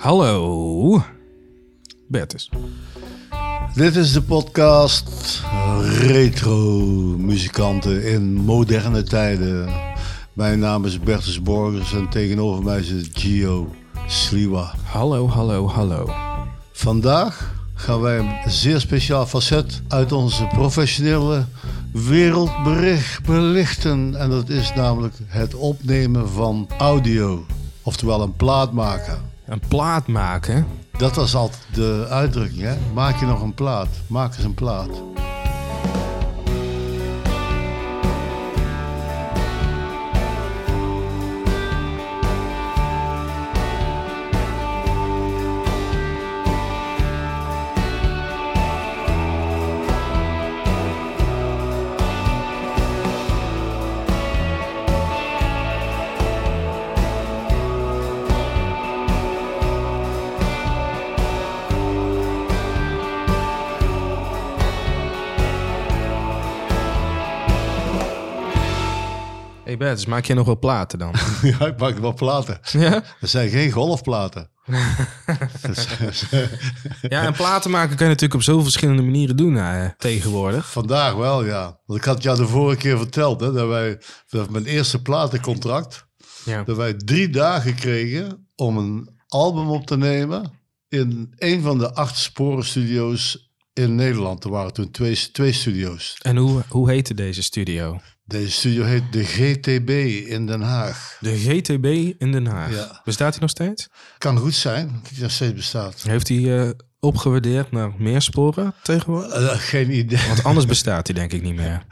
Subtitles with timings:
[0.00, 1.02] Hallo.
[2.08, 2.50] Bertus.
[3.74, 5.42] Dit is de podcast
[5.98, 6.78] Retro
[7.18, 9.68] Muzikanten in moderne tijden.
[10.32, 13.74] Mijn naam is Bertus Borgers en tegenover mij zit Gio
[14.06, 14.74] Sliwa.
[14.84, 16.10] Hallo, hallo, hallo.
[16.72, 21.44] Vandaag gaan wij een zeer speciaal facet uit onze professionele
[21.92, 24.14] wereldbericht belichten.
[24.16, 27.46] En dat is namelijk het opnemen van audio.
[27.82, 29.30] Oftewel een plaat maken.
[29.50, 30.66] Een plaat maken.
[30.98, 32.74] Dat was altijd de uitdrukking, hè?
[32.94, 33.88] Maak je nog een plaat?
[34.06, 35.09] Maak eens een plaat.
[69.90, 71.14] Bertus, maak je nog wel platen dan?
[71.58, 72.60] ja, ik maak wel platen.
[72.72, 73.02] ja?
[73.20, 74.50] Er zijn geen golfplaten.
[77.08, 80.70] Ja, en platen maken kan je natuurlijk op zoveel verschillende manieren doen eh, tegenwoordig.
[80.70, 81.80] Vandaag wel, ja.
[81.86, 86.06] Want ik had jou de vorige keer verteld, hè, dat wij dat mijn eerste platencontract,
[86.44, 86.62] Ja.
[86.62, 90.52] dat wij drie dagen kregen om een album op te nemen
[90.88, 94.44] in een van de acht sporenstudio's in Nederland.
[94.44, 96.16] Er waren toen twee, twee studio's.
[96.22, 98.00] En hoe, hoe heette deze studio?
[98.30, 99.90] Deze studio heet de GTB
[100.28, 101.16] in Den Haag.
[101.20, 102.74] De GTB in Den Haag.
[102.74, 103.00] Ja.
[103.04, 103.88] Bestaat hij nog steeds?
[104.18, 106.02] Kan goed zijn dat die nog steeds bestaat.
[106.02, 106.70] Heeft hij eh,
[107.00, 109.32] opgewaardeerd naar meer sporen tegenwoordig?
[109.32, 110.26] Eh, geen idee.
[110.26, 111.84] Want anders bestaat hij denk ik niet meer.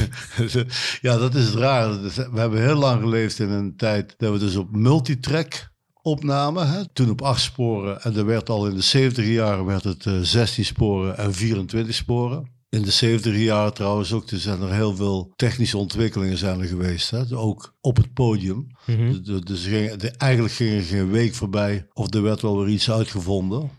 [1.00, 2.02] ja, dat is het raar.
[2.02, 5.70] We hebben heel lang geleefd in een tijd dat we dus op multitrack
[6.02, 6.70] opnamen.
[6.70, 6.88] Hè?
[6.88, 8.02] Toen op acht sporen.
[8.02, 11.94] En er werd al in de 70 jaren werd het eh, 16 sporen en 24
[11.94, 12.53] sporen.
[12.74, 16.66] In de 70 jaren trouwens ook, er zijn er heel veel technische ontwikkelingen zijn er
[16.66, 17.10] geweest.
[17.10, 17.36] Hè?
[17.36, 18.66] Ook op het podium.
[18.86, 19.22] Mhm.
[19.44, 22.90] Dus- ging, er- eigenlijk ging er geen week voorbij of er werd wel weer iets
[22.90, 23.70] uitgevonden.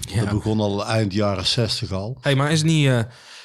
[0.00, 0.30] Dat Ja.
[0.30, 2.18] begon al eind jaren 60 al.
[2.20, 3.00] Hey, maar is het niet eh,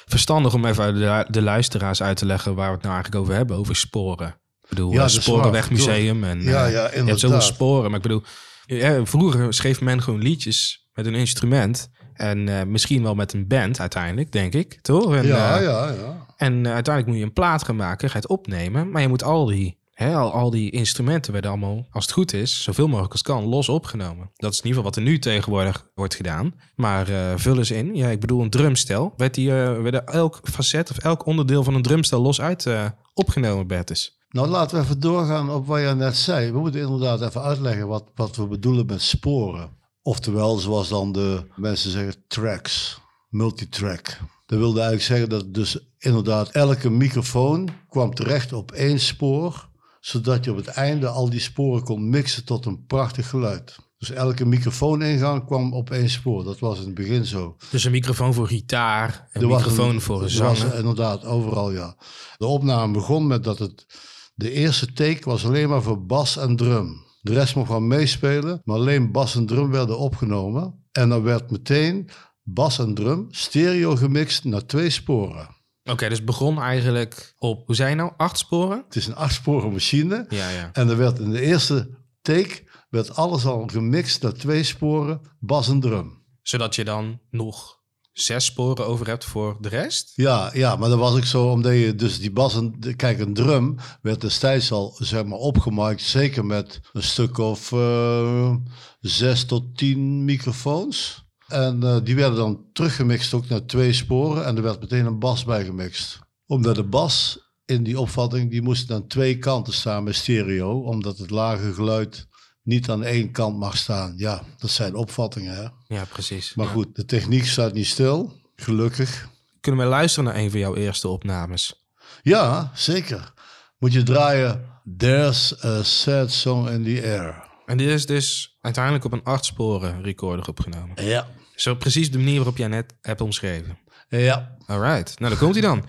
[0.06, 3.34] verstandig om even de, de luisteraars uit te leggen waar we het nou eigenlijk over
[3.36, 3.56] hebben?
[3.56, 4.28] Over sporen.
[4.62, 6.24] Ik bedoel, Ja, dat is Sporenwegmuseum.
[6.24, 7.20] En, Ja, eh, ja, Je hebt inderdaad.
[7.20, 7.86] zoveel sporen.
[7.90, 8.22] Maar ik bedoel,
[8.66, 11.88] ja, vroeger schreef men gewoon liedjes met een instrument.
[12.18, 14.78] En eh, misschien wel met een band uiteindelijk, denk ik.
[14.82, 15.14] Toch?
[15.14, 16.26] En, Ja, eh, ja, ja.
[16.36, 18.90] en eh, uiteindelijk moet je een plaat gaan maken, ga je het opnemen.
[18.90, 22.32] Maar je moet al die, hè, al, al die instrumenten werden allemaal, als het goed
[22.32, 24.30] is, zoveel mogelijk als kan, los opgenomen.
[24.36, 26.54] Dat is in ieder geval wat er nu tegenwoordig wordt gedaan.
[26.74, 27.06] Maar
[27.36, 27.94] vul eens in.
[27.94, 29.12] Ja, ik bedoel een drumstel.
[29.16, 32.66] Werd, die, werd er elk facet of elk onderdeel van een drumstel los uit
[33.14, 34.18] opgenomen, Bertus?
[34.30, 36.52] Nou, laten we even doorgaan op wat je net zei.
[36.52, 39.76] We moeten inderdaad even uitleggen wat, wat we bedoelen met sporen.
[40.12, 44.18] Oftewel, zoals dan de mensen zeggen, tracks, multitrack.
[44.46, 49.68] Dat wilde eigenlijk zeggen dat dus inderdaad elke microfoon kwam terecht op één spoor,
[50.00, 53.76] zodat je op het einde al die sporen kon mixen tot een prachtig geluid.
[53.98, 56.44] Dus elke microfooningang kwam op één spoor.
[56.44, 57.56] Dat was in het begin zo.
[57.70, 60.58] Dus een microfoon voor gitaar, een Er microfoon een- voor zang.
[60.74, 61.96] inderdaad, overal ja.
[62.36, 63.86] De opname begon met dat het...
[64.34, 67.06] De eerste take was alleen maar voor bas en drum.
[67.20, 70.86] De rest mocht wel meespelen, maar alleen bas en drum werden opgenomen.
[70.92, 72.10] En dan werd meteen
[72.42, 75.56] bas en drum stereo gemixt naar twee sporen.
[75.84, 78.84] Oké, dus begon eigenlijk op, hoe zei je nou, acht sporen?
[78.84, 80.26] Het is een achtsporen machine.
[80.28, 80.70] Ja, ja.
[80.72, 81.90] En er werd in de eerste
[82.22, 86.22] take werd alles al gemixt naar twee sporen, bas en drum.
[86.42, 87.77] Zodat je dan nog
[88.20, 90.12] zes sporen over hebt voor de rest?
[90.14, 93.34] Ja, ja, maar dat was ook zo omdat je dus die bas en kijk een
[93.34, 98.54] drum werd destijds al zeg maar opgemaakt, zeker met een stuk of eh,
[99.00, 101.26] zes tot tien microfoons.
[101.48, 105.18] En eh, die werden dan teruggemixt ook naar twee sporen en er werd meteen een
[105.18, 106.18] bas bij gemixt.
[106.46, 111.18] Omdat de bas in die opvatting, die moest aan twee kanten staan met stereo, omdat
[111.18, 112.28] het lage geluid
[112.68, 114.14] niet aan één kant mag staan.
[114.16, 115.94] Ja, dat zijn opvattingen hè.
[115.96, 116.54] Ja, precies.
[116.54, 119.28] Maar goed, de techniek staat niet stil, gelukkig.
[119.60, 121.88] Kunnen we luisteren naar een van jouw eerste opnames?
[122.22, 123.32] Ja, zeker.
[123.78, 124.64] Moet je draaien
[124.96, 127.44] There's a Sad Song in the Air.
[127.66, 131.04] En dit is dus uiteindelijk op een acht sporen recorder opgenomen.
[131.04, 131.26] Ja.
[131.54, 133.78] Zo precies de manier waarop jij net hebt omschreven.
[134.08, 134.56] Ja.
[134.66, 135.84] Alright, nou dan komt hij dan.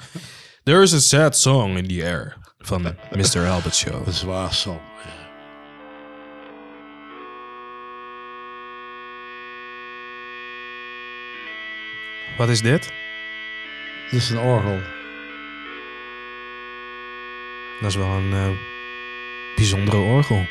[0.64, 2.82] There's a sad song in the air van
[3.18, 3.50] Mr.
[3.50, 4.08] Albert Show.
[4.08, 4.80] Een zwaar song.
[12.40, 12.92] Wat is dit?
[14.12, 14.80] Dit is een orgel.
[17.80, 18.50] Dat is wel een eh,
[19.56, 20.46] bijzondere orgel.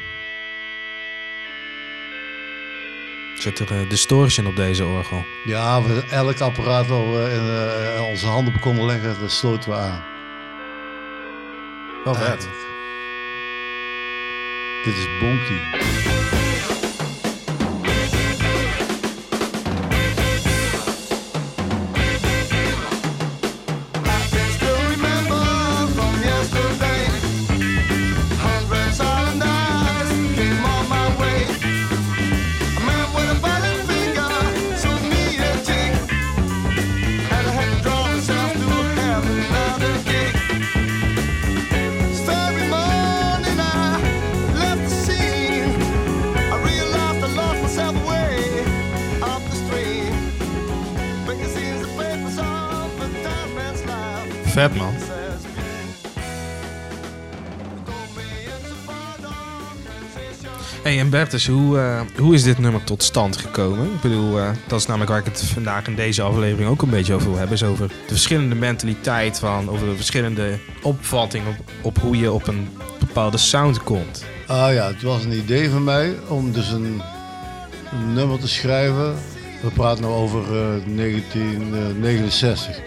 [3.38, 5.24] Zit er uh, distortion op deze orgel?
[5.44, 7.46] Ja, we, elk apparaat waar we in
[7.94, 10.04] uh, onze handen op konden leggen, dat sloten we aan.
[12.04, 12.48] Wel vet.
[14.84, 16.37] Dit is Bonky.
[54.58, 54.94] Vet, man.
[60.82, 63.84] Hey, en Bertus, hoe, uh, hoe is dit nummer tot stand gekomen?
[63.84, 66.90] Ik bedoel, uh, dat is namelijk waar ik het vandaag in deze aflevering ook een
[66.90, 67.54] beetje over wil hebben.
[67.54, 72.46] Is over de verschillende mentaliteit van, over de verschillende opvattingen op, op hoe je op
[72.46, 72.68] een
[72.98, 74.24] bepaalde sound komt.
[74.46, 77.02] Ah ja, het was een idee van mij om dus een,
[77.92, 79.14] een nummer te schrijven.
[79.62, 80.50] We praten nu over uh,
[80.96, 82.80] 1969.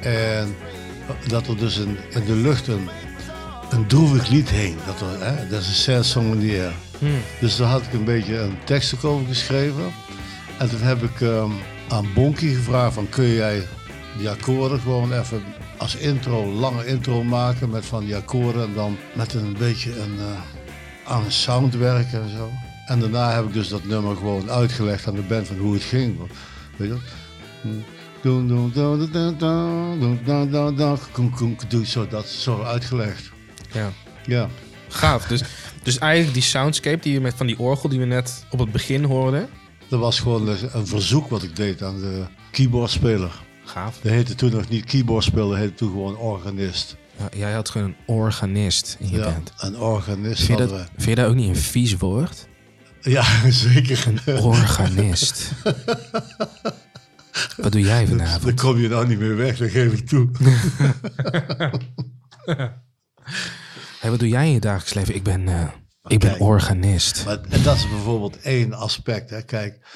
[0.00, 0.56] En
[1.26, 2.88] dat er dus in, in de lucht een,
[3.70, 4.76] een droevig lied heen.
[4.86, 6.72] Dat, er, hè, dat is een sad song in the air.
[6.98, 7.20] Hmm.
[7.40, 9.92] Dus daar had ik een beetje een tekst over geschreven.
[10.58, 11.52] En toen heb ik um,
[11.88, 13.62] aan Bonky gevraagd van kun jij
[14.18, 15.42] die akkoorden gewoon even
[15.76, 20.14] als intro, lange intro maken met van die akkoorden en dan met een beetje een,
[20.14, 20.40] uh,
[21.04, 22.50] aan een sound werken en zo.
[22.86, 25.82] En daarna heb ik dus dat nummer gewoon uitgelegd aan de band van hoe het
[25.82, 26.18] ging.
[26.76, 26.98] Weet je?
[31.84, 33.30] Zo, dat zo uitgelegd.
[33.72, 33.92] Ja.
[34.26, 34.48] ja.
[34.88, 35.26] Gaaf.
[35.26, 35.42] Dus,
[35.82, 38.72] dus eigenlijk die soundscape die je met van die orgel die we net op het
[38.72, 39.48] begin hoorden.
[39.88, 43.30] Dat was gewoon een verzoek wat ik deed aan de keyboardspeler.
[43.64, 43.98] Gaaf.
[44.02, 46.96] Dat heette toen nog niet keyboardspeler, dat heette toen gewoon organist.
[47.18, 49.52] Ja, jij had gewoon een organist in je ja, band.
[49.58, 50.86] een organist vind je, dat, we.
[50.96, 52.46] vind je dat ook niet een vies woord?
[53.00, 54.06] Ja, zeker.
[54.24, 55.50] Een organist.
[57.56, 58.42] Wat doe jij vanavond?
[58.42, 60.28] Dan kom je nou niet meer weg, dat geef ik toe.
[64.00, 65.14] hey, wat doe jij in je dagelijks leven?
[65.14, 65.68] Ik ben, uh,
[66.06, 67.24] ik ben organist.
[67.24, 69.30] Maar, en dat is bijvoorbeeld één aspect.
[69.30, 69.42] Hè.
[69.42, 69.86] Kijk,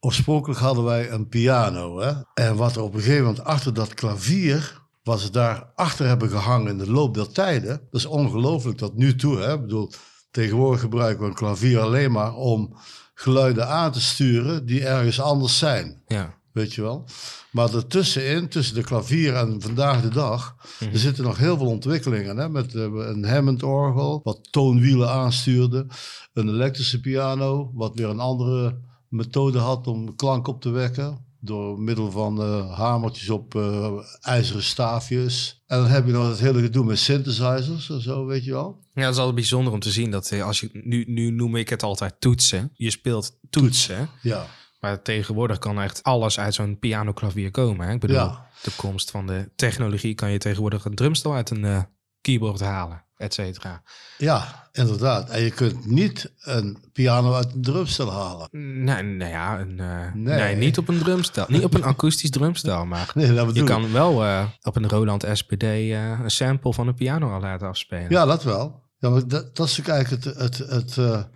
[0.00, 2.00] oorspronkelijk hadden wij een piano.
[2.00, 2.12] Hè.
[2.34, 6.30] En wat er op een gegeven moment achter dat klavier wat ze daar achter hebben
[6.30, 7.80] gehangen in de loop der tijden.
[7.90, 9.38] Dat is ongelooflijk tot nu toe.
[9.38, 9.54] Hè?
[9.54, 9.92] Ik bedoel,
[10.30, 12.76] tegenwoordig gebruiken we een klavier alleen maar om
[13.14, 16.02] geluiden aan te sturen die ergens anders zijn.
[16.06, 16.42] Ja.
[16.54, 17.04] Weet je wel?
[17.50, 20.92] Maar ertussenin, tussen de klavier en vandaag de dag, Mhm.
[20.92, 22.36] er zitten nog heel veel ontwikkelingen.
[22.36, 22.48] Hè?
[22.48, 25.86] Met uh, een Hammond-orgel, wat toonwielen aanstuurde.
[26.32, 28.78] Een elektrische piano, wat weer een andere
[29.08, 31.18] methode had om klank op te wekken.
[31.40, 35.62] Door middel van uh, hamertjes op uh, ijzeren staafjes.
[35.66, 38.78] En dan heb je nog het hele gedoe met synthesizers en zo, weet je wel.
[38.94, 41.68] Ja, dat is altijd bijzonder om te zien dat als je nu, nu noem ik
[41.68, 42.70] het altijd toetsen.
[42.74, 44.08] Je speelt toetsen.
[44.22, 44.46] Ja.
[44.84, 47.86] Maar tegenwoordig kan echt alles uit zo'n pianoklavier komen.
[47.86, 47.92] Hè?
[47.92, 48.46] Ik bedoel, Ja.
[48.62, 51.82] de komst van de technologie kan je tegenwoordig een drumstel uit een eh,
[52.20, 53.82] keyboard halen, et cetera.
[54.18, 55.30] Ja, inderdaad.
[55.30, 58.48] En je kunt niet een piano uit een drumstel halen.
[58.84, 60.38] Nee, nou ja, een, eh, Nee.
[60.38, 60.56] nee.
[60.56, 61.44] niet op een drumstel.
[61.48, 65.26] niet op een akoestisch drumstel, maar Nee, dat je kan wel eh, op een Roland
[65.32, 68.10] SPD een sample van een piano al laten afspelen.
[68.10, 68.82] Ja, dat wel.
[68.98, 71.26] Ja, maar dat, dat is eigenlijk het, het, het,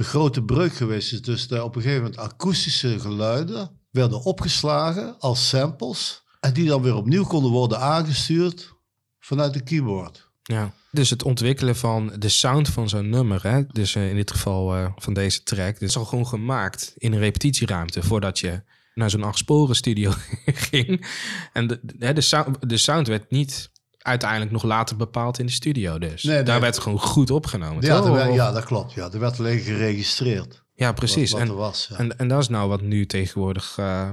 [0.00, 1.12] de grote breuk geweest.
[1.12, 6.22] Is dus dat op een gegeven moment akoestische geluiden werden opgeslagen als samples.
[6.40, 8.72] En die dan weer opnieuw konden worden aangestuurd
[9.18, 10.30] vanuit de keyboard.
[10.42, 10.72] Ja.
[10.90, 13.66] Dus het ontwikkelen van de sound van zo'n nummer, hè?
[13.66, 17.12] dus eh, in dit geval eh, van deze track, dit is al gewoon gemaakt in
[17.12, 18.62] een repetitieruimte voordat je
[18.94, 20.12] naar zo'n achtsporen studio
[20.70, 21.06] ging.
[21.52, 21.80] En de,
[22.12, 23.70] de, sound, de sound werd niet
[24.02, 26.22] uiteindelijk nog later bepaald in de studio dus.
[26.22, 26.44] Nee, nee.
[26.44, 27.84] Daar werd gewoon goed opgenomen.
[27.84, 28.06] Ja, toch?
[28.06, 28.92] er werd- ja, dat klopt.
[28.92, 29.10] Ja.
[29.12, 30.62] Er werd alleen geregistreerd.
[30.74, 31.30] ja, precies.
[31.30, 31.86] Wat, wat en, was.
[31.90, 31.96] Ja.
[31.96, 34.12] en, en dat is nou wat nu tegenwoordig eh,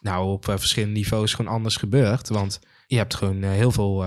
[0.00, 2.28] nou op eh, verschillende niveaus gewoon anders gebeurt.
[2.28, 4.04] Want je hebt gewoon eh, heel veel,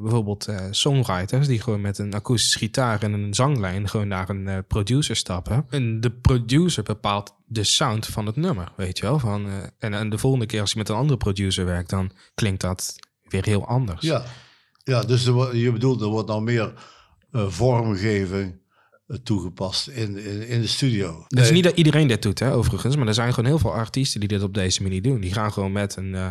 [0.00, 5.16] bijvoorbeeld songwriters die gewoon met een akoestische gitaar en een zanglijn gewoon naar een producer
[5.16, 5.66] stappen.
[5.70, 9.18] En de producer bepaalt de sound van het nummer, weet je wel.
[9.18, 9.46] Van,
[9.78, 12.96] en, en de volgende keer als je met een andere producer werkt, dan klinkt dat
[13.30, 14.02] weer heel anders.
[14.02, 14.24] ja.
[14.84, 16.72] ja, dus er, je bedoelt, er wordt nou meer
[17.32, 18.60] eh, vormgeving
[19.06, 21.24] eh, toegepast in, in, in de studio.
[21.28, 22.96] Het is niet dat iedereen dit doet, hè, overigens.
[22.96, 25.20] Maar er zijn gewoon heel veel artiesten die dit op deze manier doen.
[25.20, 26.28] Die gaan gewoon met een, eh,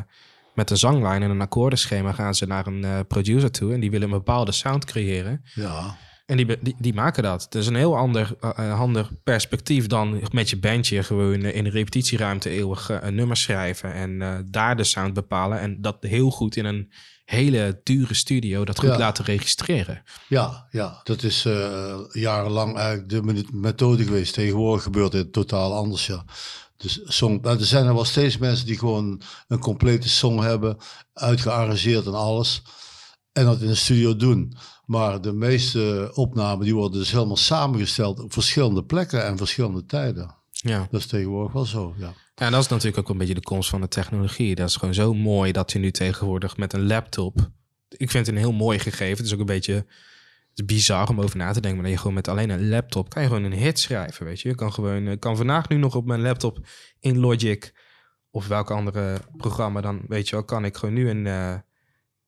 [0.55, 3.73] met een zanglijn en een akkoordenschema gaan ze naar een producer toe.
[3.73, 5.41] En die willen een bepaalde sound creëren.
[5.53, 5.97] Ja,
[6.27, 7.43] En die, die, die maken dat.
[7.43, 11.65] Het is een heel ander, eh, ander perspectief dan met je bandje gewoon eh, in
[11.65, 15.59] een repetitieruimte eeuwig eh, een nummer schrijven en eh, daar de sound bepalen.
[15.59, 16.91] En dat heel goed in een
[17.25, 18.97] hele dure studio dat goed Ja.
[18.97, 20.03] laten registreren.
[20.27, 24.33] Ja, ja, dat is eh, jarenlang eigenlijk de me- methode geweest.
[24.33, 26.25] Tegenwoordig gebeurt het totaal anders, ja.
[26.77, 30.77] Dus song, maar er zijn er wel steeds mensen die gewoon een complete song hebben,
[31.13, 32.61] uitgearrangeerd en alles.
[33.37, 34.53] En dat in de studio doen.
[34.85, 40.35] Maar de meeste opnamen die worden dus helemaal samengesteld op verschillende plekken en verschillende tijden.
[40.51, 40.87] Ja.
[40.91, 42.13] Dat is tegenwoordig wel zo, ja.
[42.35, 44.55] Ja, en dat is natuurlijk ook een beetje de komst van de technologie.
[44.55, 47.49] Dat is gewoon zo mooi dat je nu tegenwoordig met een laptop.
[47.89, 49.17] Ik vind het een heel mooi gegeven.
[49.17, 49.85] Het is ook een beetje het
[50.53, 51.73] is bizar om over na te denken.
[51.81, 54.25] Maar dat je gewoon met alleen een laptop kan je gewoon een hit schrijven.
[54.25, 55.07] Weet je, je kan gewoon.
[55.07, 56.59] Ik kan vandaag nu nog op mijn laptop
[56.99, 57.73] in Logic
[58.31, 61.27] of welke andere programma dan, weet je wel, kan ik gewoon nu een.
[61.27, 61.55] eh,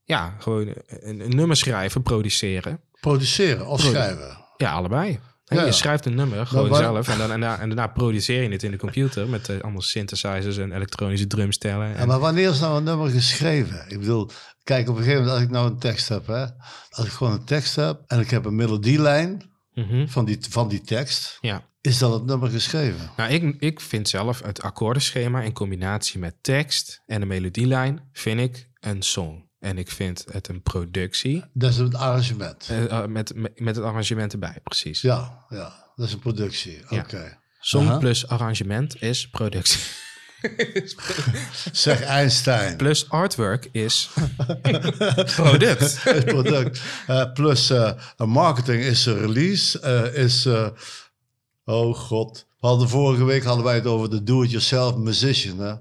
[0.09, 2.79] ja, gewoon een, een nummer schrijven, produceren.
[2.99, 4.37] Produceren of Produ- schrijven.
[4.57, 5.19] Ja, allebei.
[5.45, 5.71] Ja, Je ja.
[5.71, 8.63] schrijft een nummer gewoon waar- zelf en, dan, en, daarna, en daarna produceer je het
[8.63, 11.87] in de computer met eh, allemaal synthesizers en elektronische drumstellen.
[11.89, 13.85] Ja, En, maar wanneer is nou een nummer geschreven?
[13.87, 14.29] Ik bedoel,
[14.63, 16.45] kijk, op een gegeven moment als ik nou een tekst heb, hè,
[16.89, 20.67] als ik gewoon een tekst heb en ik heb een melodielijn Mhm, van die, van
[20.69, 21.63] die tekst, ja.
[21.81, 23.11] is dan het nummer geschreven?
[23.17, 28.39] Nou, ik, ik vind zelf het akkoordenschema in combinatie met tekst en de melodielijn vind
[28.39, 29.48] ik een song.
[29.59, 32.67] En ik vind het een productie Dat is een arrangement.
[32.69, 35.01] eh, eh, met, met, met het arrangement erbij, precies.
[35.01, 36.81] Ja, ja, dat is een productie.
[36.89, 36.99] Ja.
[36.99, 37.37] Oké.
[37.59, 39.79] Song plus arrangement is productie.
[41.71, 42.77] Zeg Einstein.
[42.77, 44.09] Plus artwork is
[45.35, 46.01] product.
[46.25, 46.81] Product.
[47.07, 49.79] Eh, plus eh, een marketing is een release.
[49.79, 50.67] eh, is, eh,
[51.65, 52.45] oh god.
[52.59, 55.59] We hadden vorige week hadden wij het over de do-it-yourself musician.
[55.59, 55.73] Hè?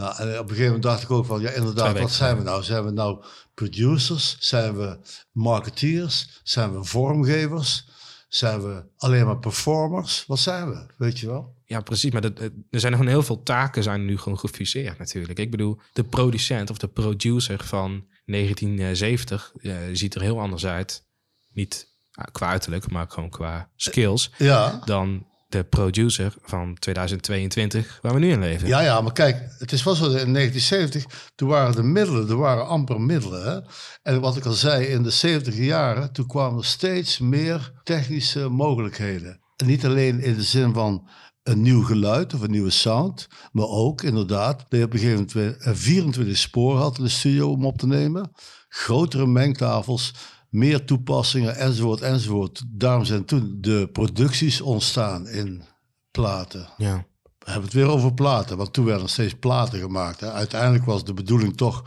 [0.00, 2.42] Nou, en op een gegeven moment dacht ik ook van, ja inderdaad, wat zijn we
[2.42, 2.62] nou?
[2.62, 4.36] Zijn we nou producers?
[4.38, 4.98] Zijn we
[5.32, 6.40] marketeers?
[6.42, 7.88] Zijn we vormgevers?
[8.28, 10.24] Zijn we alleen maar performers?
[10.26, 10.86] Wat zijn we?
[10.96, 11.54] Weet je wel?
[11.64, 12.10] Ja, precies.
[12.10, 15.38] Maar dat, eh, er zijn gewoon heel veel taken zijn nu gewoon gefuseerd natuurlijk.
[15.38, 21.04] Ik bedoel, de producent of de producer van 1970 eh, ziet er heel anders uit.
[21.52, 21.88] Niet
[22.32, 24.30] qua uiterlijk, maar gewoon qua skills.
[24.38, 24.82] Ja.
[24.84, 28.68] Dan de producer van 2022, waar we nu in leven.
[28.68, 32.36] Ja, ja, maar kijk, het is wel zo, in 1970, toen waren de middelen, er
[32.36, 33.64] waren amper middelen.
[34.02, 38.48] En wat ik al zei, in de 70 jaren, toen kwamen er steeds meer technische
[38.48, 39.40] mogelijkheden.
[39.56, 41.08] En niet alleen in de zin van
[41.42, 45.26] een nieuw geluid of een nieuwe sound, maar ook inderdaad dat je op een gegeven
[45.26, 48.30] moment weer een 24 sporen had in de studio om op te nemen.
[48.68, 50.14] Grotere mengtafels,
[50.50, 52.62] meer toepassingen enzovoort enzovoort.
[52.68, 55.62] Daarom zijn toen de producties ontstaan in
[56.10, 56.68] platen.
[56.76, 57.06] Ja.
[57.22, 60.20] We hebben het weer over platen, want toen werden er steeds platen gemaakt.
[60.20, 60.32] Hè.
[60.32, 61.84] Uiteindelijk was de bedoeling toch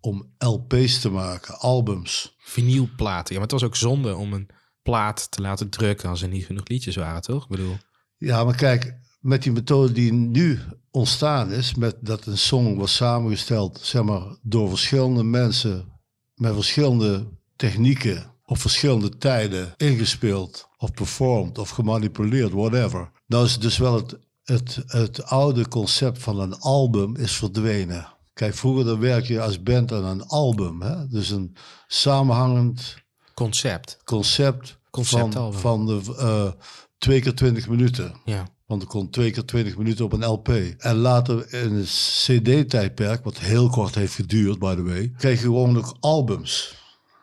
[0.00, 2.36] om LP's te maken, albums.
[2.38, 3.34] Vinylplaten.
[3.34, 4.48] Ja, maar het was ook zonde om een
[4.82, 7.42] plaat te laten drukken als er niet genoeg liedjes waren, toch?
[7.42, 7.76] Ik bedoel,
[8.16, 12.94] Ja, maar kijk, met die methode die nu ontstaan is, met dat een song was
[12.94, 16.00] samengesteld, zeg maar, door verschillende mensen
[16.34, 17.26] met verschillende
[17.62, 23.10] technieken op verschillende tijden ingespeeld of performed of gemanipuleerd, whatever.
[23.26, 28.06] Nou is dus wel het, het, het oude concept van een album is verdwenen.
[28.32, 30.82] Kijk, vroeger dan werk je als band aan een album.
[30.82, 31.08] Hè?
[31.08, 32.94] Dus een samenhangend
[33.34, 33.98] concept.
[34.04, 36.52] concept van, van de, eh,
[36.98, 38.14] twee keer twintig minuten.
[38.24, 38.46] Ja.
[38.66, 40.48] Want er kon twee keer 20 minuten op een LP.
[40.78, 41.88] En later in het
[42.24, 46.80] CD-tijdperk, wat heel kort heeft geduurd, by the way, kreeg je gewoon nog albums.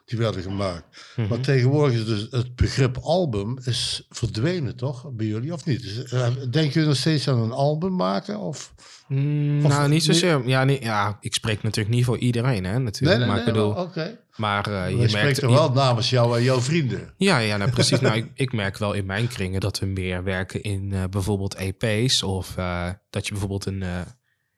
[0.10, 1.14] Die werden gemaakt.
[1.16, 1.28] Mhm.
[1.28, 5.12] Maar tegenwoordig is dus het begrip album is verdwenen, toch?
[5.12, 5.82] Bij jullie of niet?
[5.82, 8.40] Dus, eh, denken jullie nog steeds aan een album maken?
[8.40, 8.74] Of?
[9.08, 10.48] Mm, Of- nou, niet zozeer.
[10.48, 13.26] Ja, nee, ja, ik spreek natuurlijk niet voor iedereen, hè, natuurlijk.
[13.28, 14.20] maar ik bedoel, maar Oké.
[14.36, 15.12] maar eh, Je je merkt...
[15.12, 17.14] spreekt er je- wel namens jou en jouw vrienden.
[17.18, 18.00] Ja, ja, nou precies.
[18.06, 21.56] nou, ik, ik merk wel in mijn kringen dat we meer werken in eh, bijvoorbeeld
[21.56, 23.90] EP's of eh, dat je bijvoorbeeld een, eh,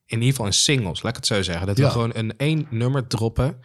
[0.05, 1.67] in ieder geval een singles, laat ik het zo zeggen.
[1.67, 1.83] Dat Ja.
[1.85, 3.57] we gewoon een één nummer droppen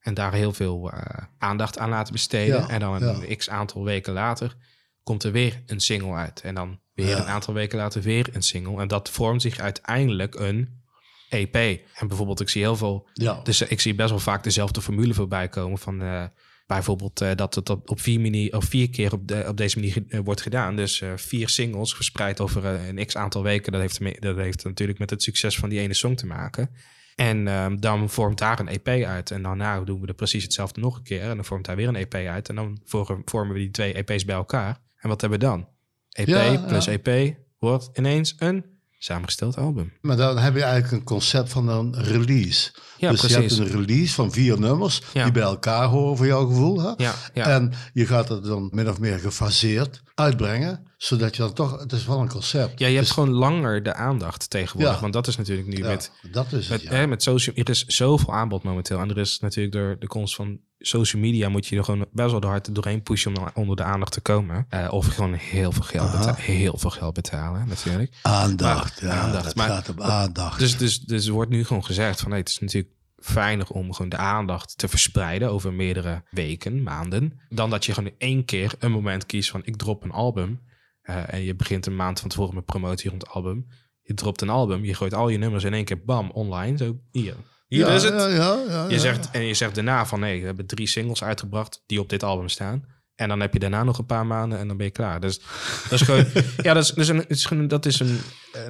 [0.00, 2.60] en daar heel veel eh, aandacht aan laten besteden.
[2.60, 4.56] Ja, En dan een x aantal weken later
[5.02, 6.40] komt er weer een single uit.
[6.40, 7.18] En dan weer Ja.
[7.18, 8.80] een aantal weken later weer een single.
[8.80, 10.82] En dat vormt zich uiteindelijk een
[11.28, 11.54] EP.
[11.94, 13.08] En bijvoorbeeld, ik zie heel veel
[13.42, 16.24] dus eh, ik zie best wel vaak dezelfde formule voorbij komen van eh,
[16.66, 20.40] bijvoorbeeld dat het op, vier, manier, of vier keer op, de, op deze manier wordt
[20.40, 20.76] gedaan.
[20.76, 23.72] Dus vier singles verspreid over een x aantal weken.
[23.72, 26.70] Dat heeft, dat heeft natuurlijk met het succes van die ene song te maken.
[27.20, 29.30] En ehm, dan vormt daar een EP uit.
[29.30, 31.22] En daarna doen we er precies hetzelfde nog een keer.
[31.22, 32.48] En dan vormt daar weer een EP uit.
[32.48, 34.78] En dan vormen, vormen we die twee EP's bij elkaar.
[34.96, 35.68] En wat hebben we dan?
[36.10, 36.92] EP Ja, plus ja.
[37.02, 38.64] EP wordt ineens een
[38.98, 39.92] samengesteld album.
[40.00, 42.72] Maar dan heb je eigenlijk een concept van een release.
[42.98, 45.22] Ja, dus je hebt een release van vier nummers Ja.
[45.22, 46.80] die bij elkaar horen voor jouw gevoel.
[46.80, 46.92] Hè?
[46.96, 47.46] Ja, ja.
[47.46, 51.92] En je gaat het dan min of meer gefaseerd uitbrengen, zodat je dan toch, het
[51.92, 52.78] is wel een concept.
[52.78, 54.94] Ja, je hebt Dus- gewoon langer de aandacht tegenwoordig.
[54.94, 55.00] Ja.
[55.00, 57.56] Want dat is natuurlijk nu ja, met, dat is het, met, hè, met social...
[57.56, 58.98] Er is zoveel aanbod momenteel.
[58.98, 61.48] En er is natuurlijk door de komst van social media...
[61.48, 63.38] moet je er gewoon best wel de hard doorheen pushen...
[63.38, 64.66] om onder de aandacht te komen.
[64.68, 68.12] Eh, of gewoon heel veel geld, betalen, heel veel geld betalen, natuurlijk.
[68.22, 70.58] Aandacht, Maar- ja, aandacht, het maar- gaat om aandacht.
[70.58, 72.30] Dus, dus, dus er wordt nu gewoon gezegd van...
[72.30, 75.50] Nee, het is natuurlijk fijner om gewoon de aandacht te verspreiden...
[75.50, 77.40] over meerdere weken, maanden...
[77.48, 79.60] dan dat je gewoon in één keer een moment kiest van...
[79.64, 80.60] ik drop een album...
[81.02, 83.66] eh, en je begint een maand van tevoren met promotie rond het album.
[84.02, 86.76] Je dropt een album, je gooit al je nummers in één keer bam online.
[86.76, 87.36] Zo, hier.
[87.66, 88.14] Hier ja, is het.
[88.14, 91.22] Ja, ja, ja, Je zegt, en je zegt daarna van nee, we hebben drie singles
[91.22, 92.84] uitgebracht die op dit album staan.
[93.14, 95.20] En dan heb je daarna nog een paar maanden en dan ben je klaar.
[95.20, 95.40] Dus
[95.82, 96.24] dat is gewoon,
[96.66, 98.20] ja, dat is, dat is, een, dat is een,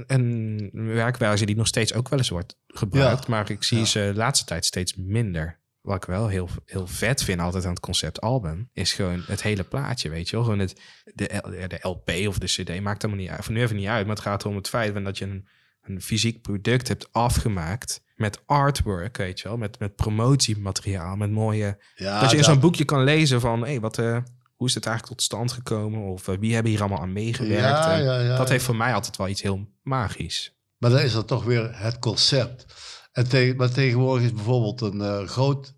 [0.07, 3.27] een, werkwijze die nog steeds ook wel eens wordt gebruikt.
[3.27, 5.60] Maar ik zie ze de laatste tijd steeds minder.
[5.81, 9.43] Wat ik wel heel, heel vet vind altijd aan het concept album, is gewoon het
[9.43, 10.45] hele plaatje, weet je wel.
[10.45, 10.81] Gewoon het,
[11.15, 13.45] de, de LP of de CD maakt helemaal niet uit.
[13.45, 15.49] Voor nu even niet uit, maar het gaat erom het feit dat je een,
[15.83, 19.57] een fysiek product hebt afgemaakt met artwork, weet je wel.
[19.57, 21.79] Met, met promotiemateriaal, met mooie...
[21.95, 23.99] Ja, dat je in zo'n boekje kan lezen van, hé, wat...
[23.99, 24.19] eh,
[24.57, 26.01] hoe is het eigenlijk tot stand gekomen?
[26.01, 27.63] Of eh, wie hebben hier allemaal aan meegewerkt?
[27.63, 30.55] Ja, ja, dat heeft voor mij altijd wel iets heel magisch.
[30.79, 32.67] Maar dan is dat toch weer het concept.
[33.13, 35.75] En te, maar tegenwoordig is bijvoorbeeld een, eh, groot,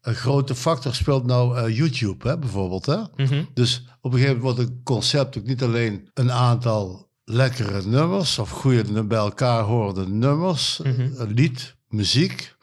[0.00, 2.86] een grote factor speelt nou eh, YouTube, hè, bijvoorbeeld.
[2.86, 2.96] Hè?
[3.54, 8.38] Dus op een gegeven moment wordt een concept ook niet alleen een aantal lekkere nummers
[8.38, 11.10] of goede bij elkaar horende nummers, Mhm.
[11.14, 12.53] een lied, muziek.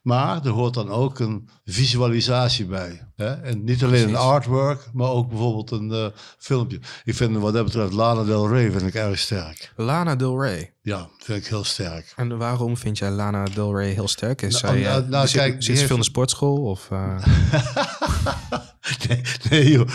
[0.00, 3.08] Maar er hoort dan ook een visualisatie bij.
[3.16, 3.30] Hè?
[3.32, 6.06] En niet alleen een artwork, maar ook bijvoorbeeld een eh,
[6.38, 6.80] filmpje.
[7.04, 9.72] Ik vind wat dat betreft Lana Del Rey vind ik erg sterk.
[9.76, 10.74] Lana Del Rey.
[10.82, 12.12] Ja, vind ik heel sterk.
[12.16, 14.42] En waarom vind jij Lana Del Rey heel sterk?
[14.42, 16.62] Is Nou, zij, nou, eh, nou, zit, kijk, zit ze heeft- veel in de sportschool?
[16.62, 17.24] Of, eh,
[19.08, 19.88] nee, nee, joh.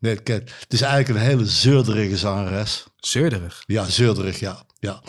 [0.00, 2.86] Nee, kijk, het is eigenlijk een hele zeurderige zangeres.
[2.96, 3.62] zeurderig?
[3.66, 4.62] Ja, zeurderig, ja.
[4.82, 5.00] Ja.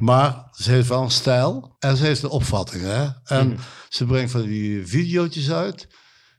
[0.00, 2.82] Maar ze heeft wel een stijl en ze heeft een opvatting.
[2.82, 3.08] Hè?
[3.24, 3.60] En Mhm.
[3.88, 5.88] ze brengt van die video's uit,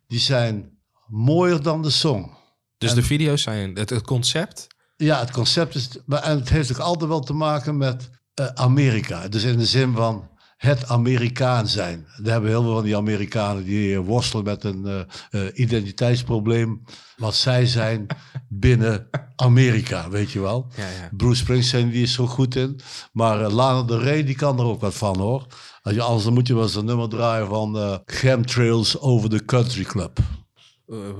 [0.07, 0.77] die zijn
[1.07, 2.39] mooier dan de song.
[2.77, 4.67] dus de video's zijn het, het concept.
[4.97, 8.45] Ja, het concept is, maar, en het heeft ook altijd wel te maken met eh,
[8.45, 9.27] Amerika.
[9.27, 10.29] Dus in de zin van
[10.61, 12.07] het Amerikaan zijn.
[12.17, 16.81] Daar hebben heel veel van die Amerikanen die eh, worstelen met een eh, eh, identiteitsprobleem.
[17.17, 18.05] Wat zij zijn
[18.49, 20.67] binnen Amerika, weet je wel.
[20.75, 21.09] Ja, ja.
[21.17, 22.79] Bruce Springsteen die is zo goed in.
[23.11, 25.45] Maar Lana Del Rey die kan er ook wat van hoor.
[25.81, 29.45] Als je, anders dan moet je wel eens een nummer draaien van Chemtrails over the
[29.45, 30.19] Country Club.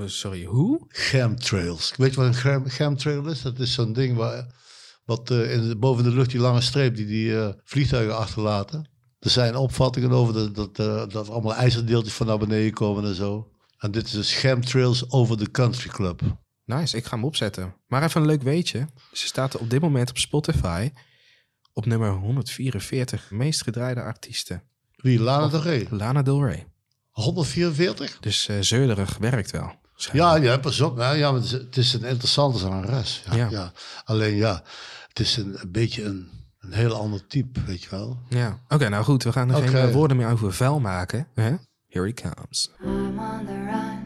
[0.06, 0.86] Sorry, hoe?
[0.88, 1.94] Chemtrails.
[1.98, 3.42] Weet je wat een chem, chemtrail is?
[3.42, 4.46] Dat is zo'n ding waar,
[5.06, 8.91] wat in boven de lucht die lange streep die die vliegtuigen achterlaten.
[9.22, 13.16] Er zijn opvattingen over dat, dat, eh, dat allemaal ijzerdeeltjes van naar beneden komen en
[13.16, 13.52] zo.
[13.78, 16.22] En dit is dus Chemtrails over the Country Club.
[16.66, 17.76] Nice, ik ga hem opzetten.
[17.88, 18.88] Maar even een leuk weetje.
[19.12, 20.92] Ze staat op dit moment op Spotify
[21.74, 24.64] op nummer 144 meest gedraaide artiesten.
[24.96, 25.20] Wie?
[25.20, 25.88] Lana Del Rey.
[25.90, 26.68] Lana Del Rey.
[27.12, 28.18] 144?
[28.20, 29.72] Dus zeurderig werkt wel.
[30.14, 30.98] Ja, ja, pas op.
[30.98, 31.12] hè.
[31.12, 33.22] Ja, het is- het is een interessante zangeres.
[33.30, 33.50] Ja, Ja.
[33.50, 33.72] ja.
[34.04, 34.64] Alleen ja,
[35.08, 36.30] het is een, een beetje een,
[36.62, 38.18] een heel ander type, weet je wel.
[38.30, 38.58] Ja.
[38.70, 39.24] Oké, nou goed.
[39.24, 39.78] We gaan er geen Oké.
[39.78, 41.28] eh, woorden meer over vuil maken.
[41.34, 41.52] Hè?
[41.88, 42.72] Here he comes.
[42.84, 44.00] I'm on the run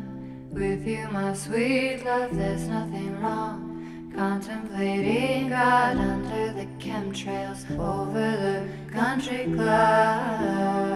[0.54, 2.28] with you, my sweet love.
[2.36, 3.74] There's nothing wrong.
[4.16, 8.62] Contemplating God under the chemtrails over the
[8.94, 10.96] country club.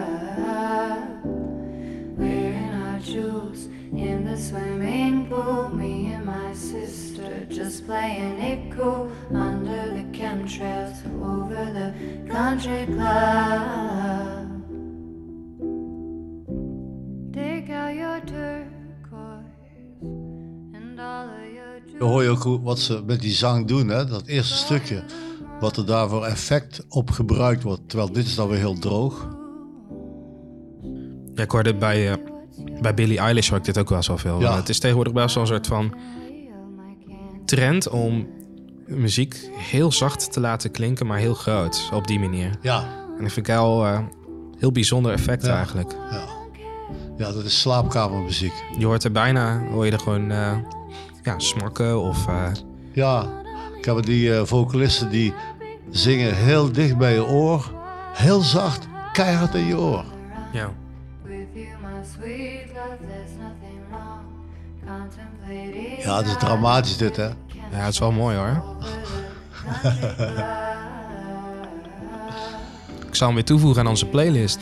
[2.16, 5.68] Wearing our jewels in the swimming pool.
[5.68, 9.10] Me and my sister just playing it cool
[10.34, 11.92] chemtrails over the
[12.28, 14.48] country club.
[17.32, 19.44] Take out your turquoise
[20.72, 23.88] and all of your Dan hoor je ook hoe- wat ze met die zang doen,
[23.88, 24.04] hè?
[24.06, 25.02] dat eerste stukje.
[25.60, 27.88] Wat er daar voor effect op gebruikt wordt.
[27.88, 29.28] Terwijl dit is dan weer heel droog.
[31.34, 32.16] Ja, ik hoorde bij, eh,
[32.80, 34.40] bij Billie Eilish hoor ik dit ook wel zoveel.
[34.40, 34.56] Ja.
[34.56, 35.94] Het is tegenwoordig best wel een soort van
[37.44, 38.26] trend om
[38.90, 41.88] muziek heel zacht te laten klinken, maar heel groot.
[41.92, 42.50] Op die manier.
[42.60, 42.78] Ja,
[43.16, 43.98] En dat vind ik wel eh
[44.58, 45.56] heel bijzonder effect Ja.
[45.56, 45.92] eigenlijk.
[46.10, 46.24] ja.
[47.16, 48.52] ja dat is slaapkamermuziek.
[48.78, 50.56] Je hoort er bijna, hoor je er gewoon eh,
[51.22, 52.26] ja, smakken of...
[52.26, 52.46] eh,
[52.92, 53.26] Ja,
[53.78, 55.34] ik heb die eh, vocalisten die
[55.90, 57.72] zingen heel dicht bij je oor.
[58.14, 60.04] Heel zacht, keihard in je oor.
[60.52, 60.70] ja.
[61.22, 64.20] With you, my sweet love, there's nothing wrong.
[64.86, 67.28] Contemplating Ja, het is dramatisch dit, hè?
[67.70, 68.62] Ja, het is wel mooi hoor.
[73.20, 74.58] zal hem weer toevoegen aan onze playlist.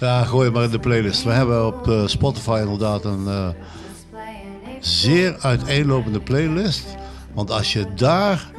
[0.00, 1.22] Ja, gooi maar in de playlist.
[1.22, 3.48] We hebben op eh, Spotify inderdaad een eh,
[4.80, 6.84] zeer uiteenlopende playlist.
[7.34, 8.50] Want als je daar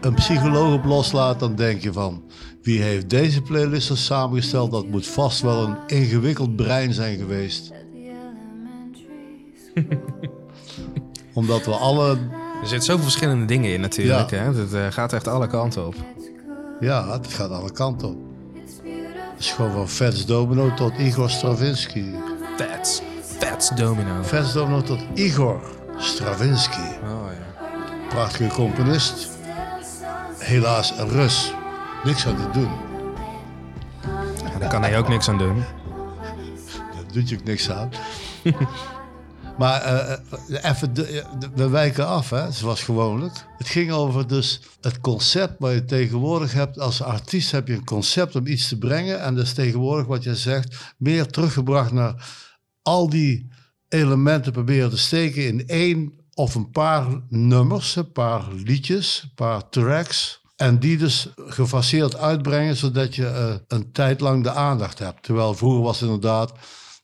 [0.00, 2.22] een psycholoog op loslaat, dan denk je van...
[2.62, 4.70] Wie heeft deze playlist zo samengesteld?
[4.70, 7.72] Dat moet vast wel een ingewikkeld brein zijn geweest.
[11.34, 12.18] Omdat we alle...
[12.60, 14.30] Er zitten zoveel verschillende dingen in natuurlijk.
[14.30, 14.36] Ja.
[14.36, 14.54] Hè?
[14.54, 15.94] Het eh, gaat echt alle kanten op.
[16.80, 18.16] Ja, het gaat alle kanten op.
[19.32, 22.04] Het is gewoon van Fats Domino tot Igor Stravinsky.
[22.56, 23.02] Fats.
[23.38, 24.22] Fats Domino.
[24.22, 25.60] Fats Domino tot Igor
[25.96, 26.80] Stravinsky.
[26.80, 27.66] Oh ja.
[28.08, 29.28] Prachtige componist.
[30.38, 31.54] Helaas een Rus.
[32.04, 32.70] Niks aan te doen.
[34.52, 35.64] Ja, Daar kan hij ook niks aan doen.
[36.94, 37.90] Daar doet je ook niks aan.
[39.60, 43.46] maar eh, eh, even, eh, we wijken af, hè, zoals gewoonlijk.
[43.58, 46.78] Het ging over dus het concept wat je tegenwoordig hebt.
[46.78, 49.20] Als artiest heb je een concept om iets te brengen.
[49.20, 52.28] En dat is tegenwoordig wat je zegt, meer teruggebracht naar
[52.82, 53.48] al die
[53.88, 59.68] elementen proberen te steken in één of een paar nummers, een paar liedjes, een paar
[59.68, 60.40] tracks.
[60.56, 65.22] En die dus gefaseerd uitbrengen, zodat je een tijd lang de aandacht hebt.
[65.22, 66.52] Terwijl vroeger was inderdaad,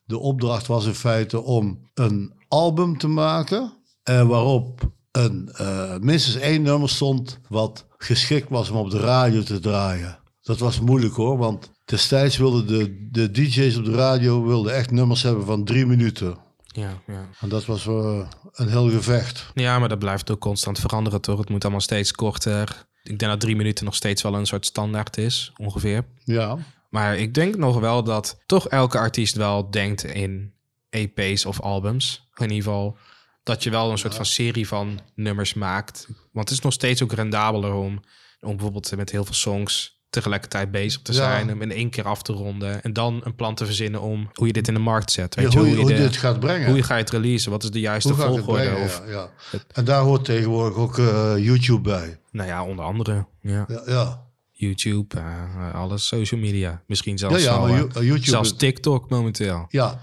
[0.04, 3.72] de opdracht was in feite om een album te maken.
[4.02, 9.42] eh, waarop een, eh, minstens één nummer stond wat geschikt was om op de radio
[9.42, 10.18] te draaien.
[10.42, 14.90] Dat was moeilijk hoor, want destijds wilden de, de DJ's op de radio wilden echt
[14.90, 16.36] nummers hebben van drie minuten.
[16.66, 17.28] Ja, ja.
[17.40, 19.50] En dat was eh, een heel gevecht.
[19.54, 21.38] ja, maar dat blijft ook constant veranderen toch?
[21.38, 22.86] Het moet allemaal steeds korter.
[23.02, 26.04] Ik denk dat drie minuten nog steeds wel een soort standaard is, ongeveer.
[26.24, 26.56] Ja,
[26.90, 30.52] Maar ik denk nog wel dat toch elke artiest wel denkt in
[30.90, 32.25] EP's of albums.
[32.36, 32.98] In ieder geval
[33.42, 36.06] dat je wel een soort van serie van nummers maakt.
[36.32, 38.00] Want het is nog steeds ook rendabeler om,
[38.40, 41.18] om bijvoorbeeld met heel veel songs tegelijkertijd bezig te Ja.
[41.18, 41.52] zijn.
[41.52, 42.82] Om in één keer af te ronden.
[42.82, 45.34] En dan een plan te verzinnen om hoe je dit in de markt zet.
[45.34, 46.66] Weet Ja, je, hoe, je, hoe de- je dit gaat brengen.
[46.68, 47.50] hoe je ga je het releasen?
[47.50, 48.42] Wat is de juiste volgorde?
[48.62, 49.12] brengen, Of, ja,
[49.52, 49.58] ja.
[49.72, 52.20] En daar hoort tegenwoordig ook eh, YouTube bij.
[52.30, 53.26] Nou ja, onder andere.
[53.40, 53.64] Ja.
[53.68, 54.24] Ja, ja.
[54.50, 56.82] YouTube, eh, alles, social media.
[56.86, 58.24] Misschien zelfs, ja al, eh, You- YouTube...
[58.30, 59.66] zelfs TikTok momenteel.
[59.68, 60.00] ja,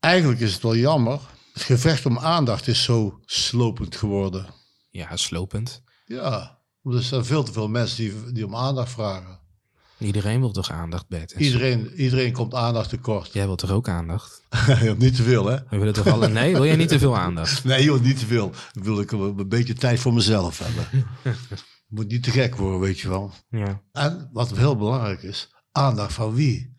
[0.00, 1.20] eigenlijk is het wel jammer.
[1.54, 4.46] Het gevecht om aandacht is zo slopend geworden.
[4.90, 5.82] Ja, slopend.
[6.04, 9.40] Ja, want er zijn veel te veel mensen die, die om aandacht vragen.
[9.98, 11.30] Iedereen wil toch aandacht, Bert?
[11.30, 13.32] Iedereen, iedereen komt aandacht tekort.
[13.32, 14.42] Jij wilt toch ook aandacht?
[14.96, 15.56] niet te veel, hè?
[15.70, 16.28] We willen toch alle...
[16.28, 17.64] Nee, wil jij niet te veel aandacht?
[17.74, 18.52] Nee, joh, niet te veel.
[18.72, 21.06] Dan wil ik een, een beetje tijd voor mezelf hebben.
[21.88, 23.32] Moet niet te gek worden, weet je wel.
[23.48, 23.80] Ja.
[23.92, 26.76] En wat heel belangrijk is, aandacht van wie?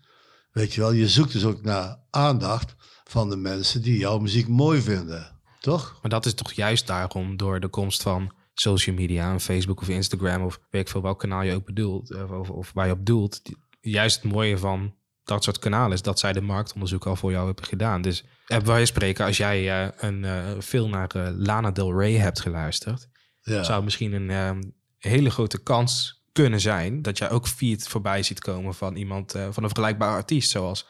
[0.52, 2.76] Weet je wel, je zoekt dus ook naar aandacht
[3.10, 5.34] van de mensen die jouw muziek mooi vinden.
[5.60, 6.00] Toch?
[6.02, 9.90] Maar dat is toch juist daarom door de komst van social media, en Facebook of
[9.90, 12.92] Instagram of weet ik veel welk kanaal je ook bedoelt of, of, of waar je
[12.92, 13.42] op doelt.
[13.82, 17.46] Juist het mooie van dat soort kanalen is dat zij de marktonderzoek al voor jou
[17.46, 18.02] hebben gedaan.
[18.02, 22.14] Dus eh, wij spreken, als jij eh, een eh, veel naar eh, Lana Del Rey
[22.14, 23.10] hebt geluisterd,
[23.42, 23.64] Ja.
[23.64, 24.62] zou misschien een ehm,
[24.98, 29.48] hele grote kans kunnen zijn dat jij ook feed voorbij ziet komen van iemand eh,
[29.52, 30.50] van een vergelijkbare artiest.
[30.50, 30.88] Zoals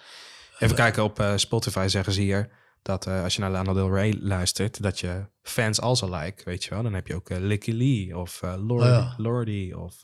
[0.59, 2.49] even kijken op eh, Spotify zeggen ze hier
[2.81, 6.63] dat eh, als je naar Lana Del Rey luistert, dat je fans also like, weet
[6.63, 6.83] je wel.
[6.83, 9.13] Dan heb je ook eh, Licky Lee of eh Lordy, Oh ja.
[9.17, 9.95] Lordy of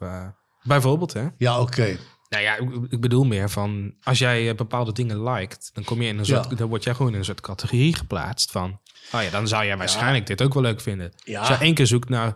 [0.63, 1.27] bijvoorbeeld hè.
[1.37, 1.97] Ja, oké.
[2.29, 6.07] Nou ja, ik, ik bedoel meer van als jij bepaalde dingen liked, dan kom je
[6.07, 6.55] in een soort, Ja.
[6.55, 8.79] dan word jij gewoon in een soort categorie geplaatst van.
[9.11, 11.11] Oh ja, dan zou jij waarschijnlijk dit ook wel leuk vinden.
[11.23, 11.39] Ja.
[11.39, 12.35] Als je één keer zoekt naar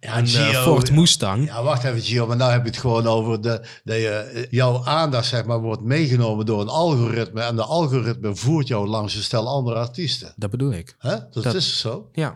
[0.00, 2.78] Ja, een eh, Gio, Ford Mustang, Ja, wacht even, Gio, maar nou heb je het
[2.78, 7.40] gewoon over de, dat je, eh, jouw aandacht zeg maar, wordt meegenomen door een algoritme.
[7.40, 10.32] En de algoritme voert jou langs een stel andere artiesten.
[10.36, 10.96] dat bedoel ik.
[10.98, 11.16] Hè?
[11.30, 12.08] Dat, Dat- is zo.
[12.12, 12.28] Ja,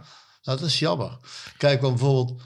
[0.42, 1.16] Nou, dat is jammer.
[1.56, 2.40] Kijk, want bijvoorbeeld,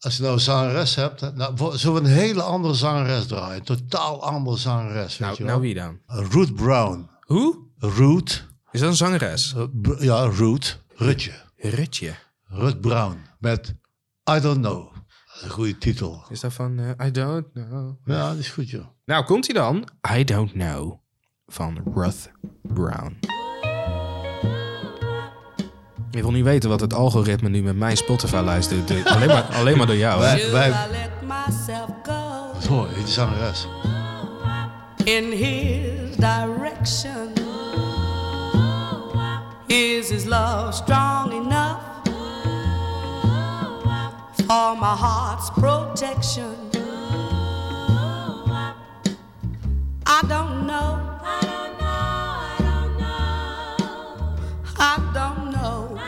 [0.00, 3.56] als je nou een zangeres hebt, nou, zullen we een hele andere zangeres draaien?
[3.58, 5.98] Een totaal andere zangeres, weet nou, je nou wie dan?
[6.06, 7.08] Ruth Brown.
[7.20, 7.58] Hoe?
[7.78, 9.54] Ruth, Is dat een zangeres?
[9.56, 9.64] eh,
[9.98, 11.32] ja, Ruth, Rutje.
[11.56, 12.14] Rutje.
[12.48, 13.74] Ruth Brown met
[14.30, 14.92] I Don't Know.
[14.94, 16.24] Dat is een goede titel.
[16.28, 17.96] Is dat van eh, I Don't Know?
[18.04, 18.84] Ja, dat is goed, joh.
[19.04, 19.88] Nou, komt hij dan?
[20.16, 20.98] I Don't Know
[21.46, 22.30] van Ruth
[22.62, 23.18] Brown.
[26.10, 28.88] Je wil niet weten wat het algoritme nu met mijn Spotify-lijst doet.
[28.88, 30.50] Doe- Alleen maar, alleen maar door jou, hè?
[30.50, 33.66] Wij, wij, I let myself go hoor, die zangeres.
[35.04, 37.32] in his direction?
[39.66, 41.80] Is his love strong enough
[44.46, 46.54] for my heart's protection?
[50.06, 51.00] I don't know.
[51.24, 51.94] I don't know.
[52.38, 53.98] I don't know.
[54.78, 55.98] I don't know.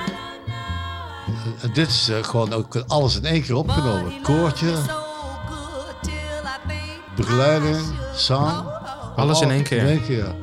[1.63, 4.23] En dit is eh, gewoon ook alles in één keer opgenomen.
[4.23, 4.75] Koortje.
[7.17, 8.65] begeleiding, zang.
[9.17, 9.87] Alles in één In keer.
[9.87, 10.35] één keer.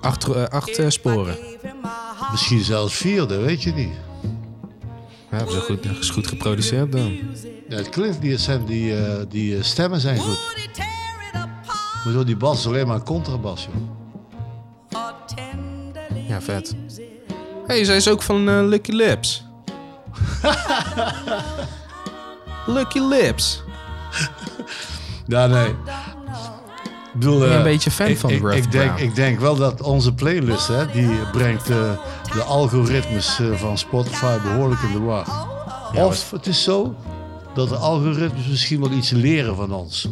[0.00, 1.36] Acht, eh, acht eh, sporen.
[2.30, 3.94] Misschien zelfs vierde, weet je niet.
[5.32, 7.18] Ja, hebben ze goed, is goed geproduceerd dan.
[7.68, 10.38] Ja, het klinkt het zijn die, eh, die eh, stemmen zijn goed.
[12.04, 13.90] Maar zo die bas is alleen maar een contrabas, joh.
[16.28, 16.74] Ja, vet.
[17.66, 19.44] hey, zij is ook van eh, Lucky Lips.
[22.76, 23.62] Lucky Lips.
[25.26, 25.74] Ja, nee.
[27.14, 29.56] Ik bedoel, Ben je een eh, beetje fan ik, van ik, denk, ik denk wel
[29.56, 31.76] dat onze playlist, hè, die brengt eh,
[32.32, 35.26] de algoritmes eh, van Spotify behoorlijk in de war.
[35.94, 36.94] of het is zo
[37.54, 40.08] dat de algoritmes misschien wel iets leren van ons.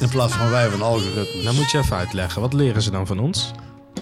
[0.00, 1.44] In plaats van wij van algoritmes.
[1.44, 2.40] Dan moet je even uitleggen.
[2.40, 3.50] Wat leren ze dan van ons?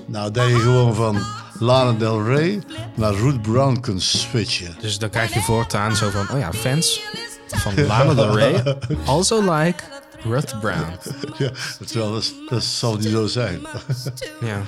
[0.06, 1.18] Nou, dat je gewoon van
[1.58, 2.62] Lana Del Rey
[2.94, 4.76] naar Ruth Brown kunt switchen.
[4.80, 6.26] Dus dan krijg je voortaan zo van...
[6.32, 7.00] Oh ja, fans
[7.46, 8.76] van Lana Del Rey.
[9.04, 9.82] Also like
[10.28, 10.98] Ruth Brown.
[11.44, 11.50] Ja,
[11.92, 13.60] dat, dat zal niet zo zijn.
[14.40, 14.62] Ja.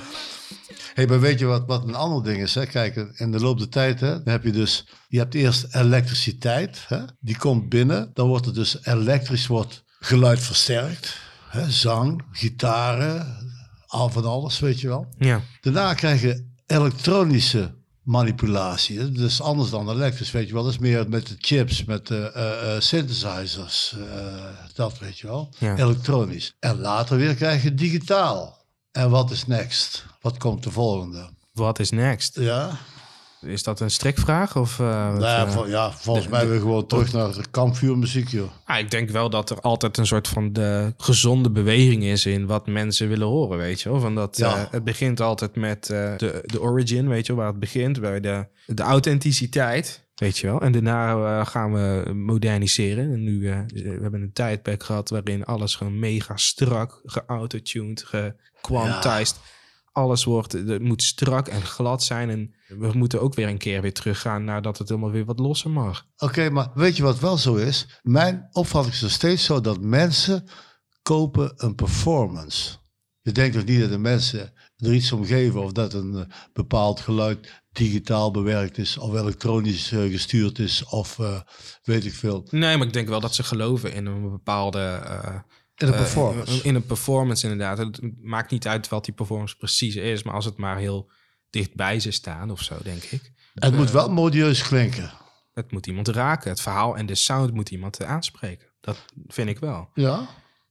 [0.93, 2.55] Hey, maar weet je wat, wat een ander ding is?
[2.55, 2.65] Hè?
[2.65, 4.87] Kijk, in de loop der tijd hè, dan heb je dus...
[5.07, 6.85] Je hebt eerst elektriciteit.
[6.87, 6.99] Hè?
[7.19, 8.11] Die komt binnen.
[8.13, 11.17] Dan wordt het dus elektrisch wordt geluid versterkt.
[11.49, 11.71] Hè?
[11.71, 13.37] Zang, gitaren,
[13.87, 15.07] al van alles, weet je wel.
[15.17, 15.41] Ja.
[15.61, 17.78] Daarna krijg je elektronische
[18.09, 19.11] manipulatie.
[19.11, 20.63] Dus anders dan elektrisch, weet je wel.
[20.63, 23.95] Dat is meer met de chips, met de eh, eh, synthesizers.
[23.97, 24.43] eh,
[24.73, 25.49] dat weet je wel.
[25.57, 25.77] Ja.
[25.77, 26.55] Elektronisch.
[26.59, 28.57] En later weer krijg je digitaal.
[28.91, 30.05] En wat is next?
[30.21, 31.29] Wat komt de volgende?
[31.53, 32.35] Wat is next?
[32.39, 32.77] Ja,
[33.41, 34.55] Is dat een strikvraag?
[34.55, 35.67] Of, eh, ja, eh?
[35.67, 38.49] ja volgens mij weer gewoon terug naar de kampvuurmuziek, joh.
[38.65, 42.45] Ah, ik denk wel dat er altijd een soort van de gezonde beweging is in
[42.45, 43.99] wat mensen willen horen, weet je wel.
[43.99, 44.55] Van dat, Ja.
[44.55, 48.19] eh, het begint altijd met de, de origin, weet je wel, waar het begint, bij
[48.19, 50.61] de, de authenticiteit, weet je wel.
[50.61, 53.11] En daarna gaan we moderniseren.
[53.13, 53.39] En nu,
[53.73, 59.35] we hebben een tijdperk gehad waarin alles gewoon mega strak, geautotuned, gequantized.
[59.91, 62.29] Alles wordt, het moet strak en glad zijn.
[62.29, 65.39] En we moeten ook weer een keer weer teruggaan naar dat het helemaal weer wat
[65.39, 66.05] losser mag.
[66.17, 67.99] Oké, maar weet je wat wel zo is?
[68.01, 70.43] Mijn opvatting is nog steeds zo dat mensen
[71.01, 72.77] kopen een performance.
[73.21, 76.35] Je denkt toch niet dat de mensen er iets om geven of dat een eh,
[76.53, 81.41] bepaald geluid digitaal bewerkt is of elektronisch eh, gestuurd is of eh,
[81.83, 82.47] weet ik veel.
[82.49, 84.79] Nee, maar ik denk wel dat ze geloven in een bepaalde...
[84.79, 85.35] eh,
[85.79, 86.63] In een eh, performance.
[86.63, 87.77] in een performance inderdaad.
[87.77, 91.11] Het maakt niet uit wat die performance precies is, maar als het maar heel
[91.49, 93.31] dicht bij ze staan of zo, denk ik.
[93.53, 95.11] het moet wel modieus klinken.
[95.53, 96.49] Het moet iemand raken.
[96.49, 98.67] Het verhaal en de sound moet iemand aanspreken.
[98.81, 99.89] Dat vind ik wel.
[99.93, 100.27] Ja?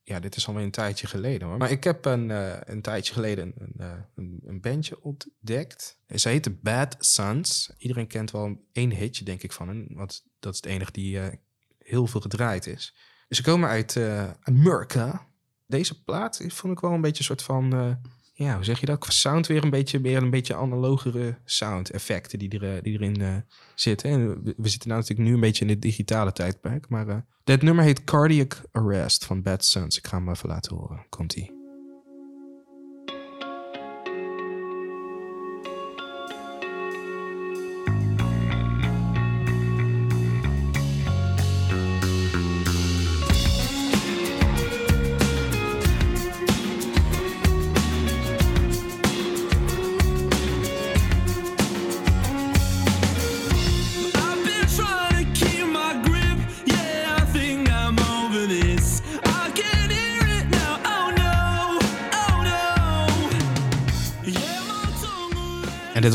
[0.08, 1.56] Ja, dit is alweer een tijdje geleden hoor.
[1.56, 5.98] Maar ik heb een, eh, een tijdje geleden een, een, eh, een, bandje ontdekt.
[6.14, 7.72] Ze heette Bad Sons.
[7.78, 9.86] Iedereen kent wel één hitje, denk ik, van hen.
[9.90, 11.34] Want dat is het enige die eh,
[11.78, 12.94] heel veel gedraaid is.
[13.28, 15.26] Ze komen uit eh Amerika.
[15.66, 17.72] Deze plaat vond ik wel een beetje een soort van...
[17.72, 17.90] eh,
[18.34, 19.06] ja, hoe zeg je dat?
[19.08, 23.44] Sound weer een beetje meer een beetje analogere sound effecten die, er, eh, die erin
[23.74, 24.10] zitten.
[24.10, 26.88] En we, zitten nou natuurlijk nu een beetje in het digitale tijdperk.
[26.88, 29.98] Maar dit nummer heet Cardiac Arrest van Bad Sons.
[29.98, 31.06] Ik ga hem even laten horen.
[31.08, 31.57] Komt-ie.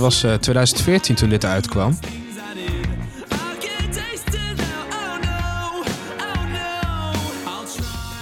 [0.03, 1.99] Was eh, 2014 toen dit uitkwam.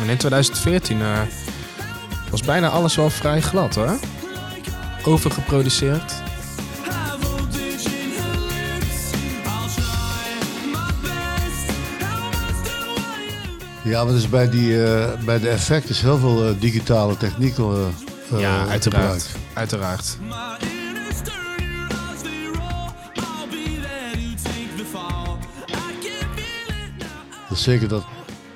[0.01, 1.19] En in 2014 eh,
[2.29, 3.99] was bijna alles wel vrij glad hoor.
[5.03, 6.13] Overgeproduceerd.
[13.83, 17.93] Ja, maar dus bij, die, eh, bij de effect is heel veel eh, digitale technieken
[18.31, 18.81] eh, ja, eh, uiteraard.
[18.81, 19.29] gebruikt.
[19.53, 20.17] Uiteraard.
[27.57, 28.03] Zeker dat,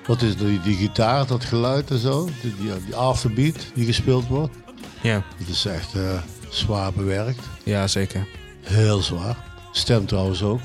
[0.05, 4.27] wat is die, die gitaar, dat geluid en zo, die, die, die afterbeat die gespeeld
[4.27, 4.55] wordt.
[5.01, 6.01] Ja, Dat is echt eh,
[6.49, 7.39] zwaar bewerkt.
[7.63, 8.27] ja zeker.
[8.61, 9.37] Heel zwaar.
[9.71, 10.59] Stem trouwens ook.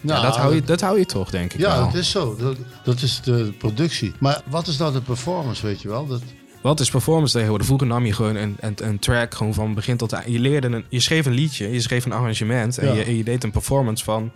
[0.00, 1.84] Ja, dat, hou je, dat hou je toch, denk ik Ja, wel.
[1.84, 2.36] dat is zo.
[2.36, 4.12] Dat, dat is de productie.
[4.18, 6.06] Maar wat is nou de performance, weet je wel?
[6.06, 6.22] Dat,
[6.62, 7.66] Wat is performance tegenwoordig?
[7.66, 10.26] Vroeger nam je gewoon een, een, een track gewoon van begin tot eind.
[10.32, 12.92] Je leerde een, je schreef een liedje, je schreef een arrangement en, Ja.
[12.94, 14.32] je, en je deed een performance van,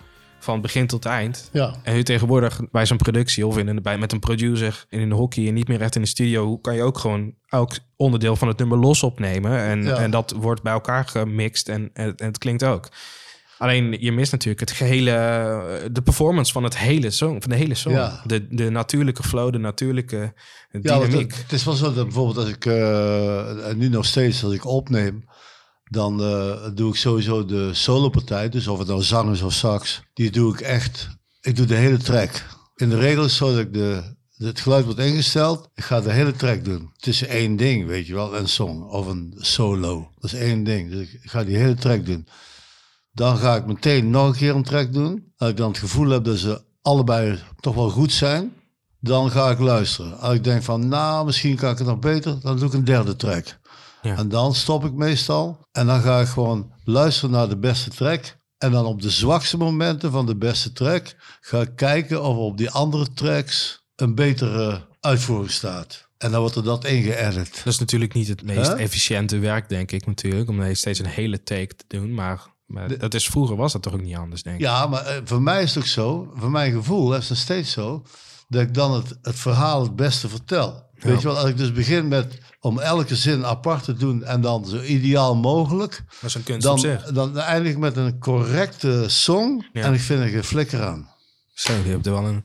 [0.47, 1.49] van begin tot eind.
[1.53, 1.75] Ja.
[1.83, 5.13] En nu tegenwoordig bij zo'n productie of in een, bij, met een producer in een
[5.13, 8.49] hockey en niet meer echt in de studio, kan je ook gewoon elk onderdeel van
[8.49, 9.59] het nummer los opnemen.
[9.59, 9.97] En, Ja.
[9.97, 12.89] en dat wordt bij elkaar gemixt en, en, en het klinkt ook.
[13.59, 15.13] Alleen je mist natuurlijk het gehele,
[15.93, 17.93] de performance van het hele song, van de hele song.
[17.93, 18.21] Ja.
[18.25, 20.33] De, de natuurlijke flow, de natuurlijke
[20.71, 21.31] Ja, dynamiek.
[21.33, 24.53] het, het is wel zo dat bijvoorbeeld als ik, eh, en nu nog steeds als
[24.55, 25.25] ik opneem,
[25.91, 30.03] dan eh, doe ik sowieso de solopartij, dus of het nou zang is of sax,
[30.15, 31.09] die doe ik echt,
[31.41, 32.45] ik doe de hele track.
[32.77, 36.13] In de regel is zo dat ik de, het geluid wordt ingesteld, ik ga de
[36.13, 36.91] hele track doen.
[36.97, 40.11] Het is één ding, weet je wel, een song of een solo.
[40.19, 42.29] Dat is één ding, dus ik ga die hele track doen.
[43.13, 45.33] Dan ga ik meteen nog een keer een track doen.
[45.37, 48.53] Als ik dan het gevoel heb dat ze allebei toch wel goed zijn,
[49.01, 50.19] dan ga ik luisteren.
[50.19, 52.85] Als ik denk van, nou, misschien kan ik het nog beter, dan doe ik een
[52.85, 53.59] derde track.
[54.07, 54.17] Ja.
[54.17, 55.61] En dan stop ik meestal.
[55.73, 58.37] En dan ga ik gewoon luisteren naar de beste track.
[58.59, 62.43] En dan op de zwakste momenten van de beste track ga ik kijken of er
[62.43, 66.09] op die andere tracks een betere uitvoering staat.
[66.19, 67.55] En dan wordt er dat ingeëdit.
[67.57, 68.83] Dat is natuurlijk niet het meest Huh?
[68.83, 72.15] efficiënte werk, denk ik natuurlijk, om steeds een hele take te doen.
[72.15, 74.63] Maar, maar dat is, vroeger was dat toch ook niet anders, denk ik.
[74.63, 77.39] Ja, maar eh, voor mij is het ook zo, voor mijn gevoel is het nog
[77.39, 78.03] steeds zo,
[78.49, 80.86] dat ik dan het, het verhaal het beste vertel.
[80.99, 81.09] Ja.
[81.09, 84.41] Weet je wel, als ik dus begin met om elke zin apart te doen en
[84.41, 87.03] dan zo ideaal mogelijk, Dat is een kunst dan, zich.
[87.05, 89.83] dan eindig ik met een correcte song Ja.
[89.83, 91.09] en ik vind er geen flikker aan.
[91.55, 92.45] Zo, je hebt er wel een,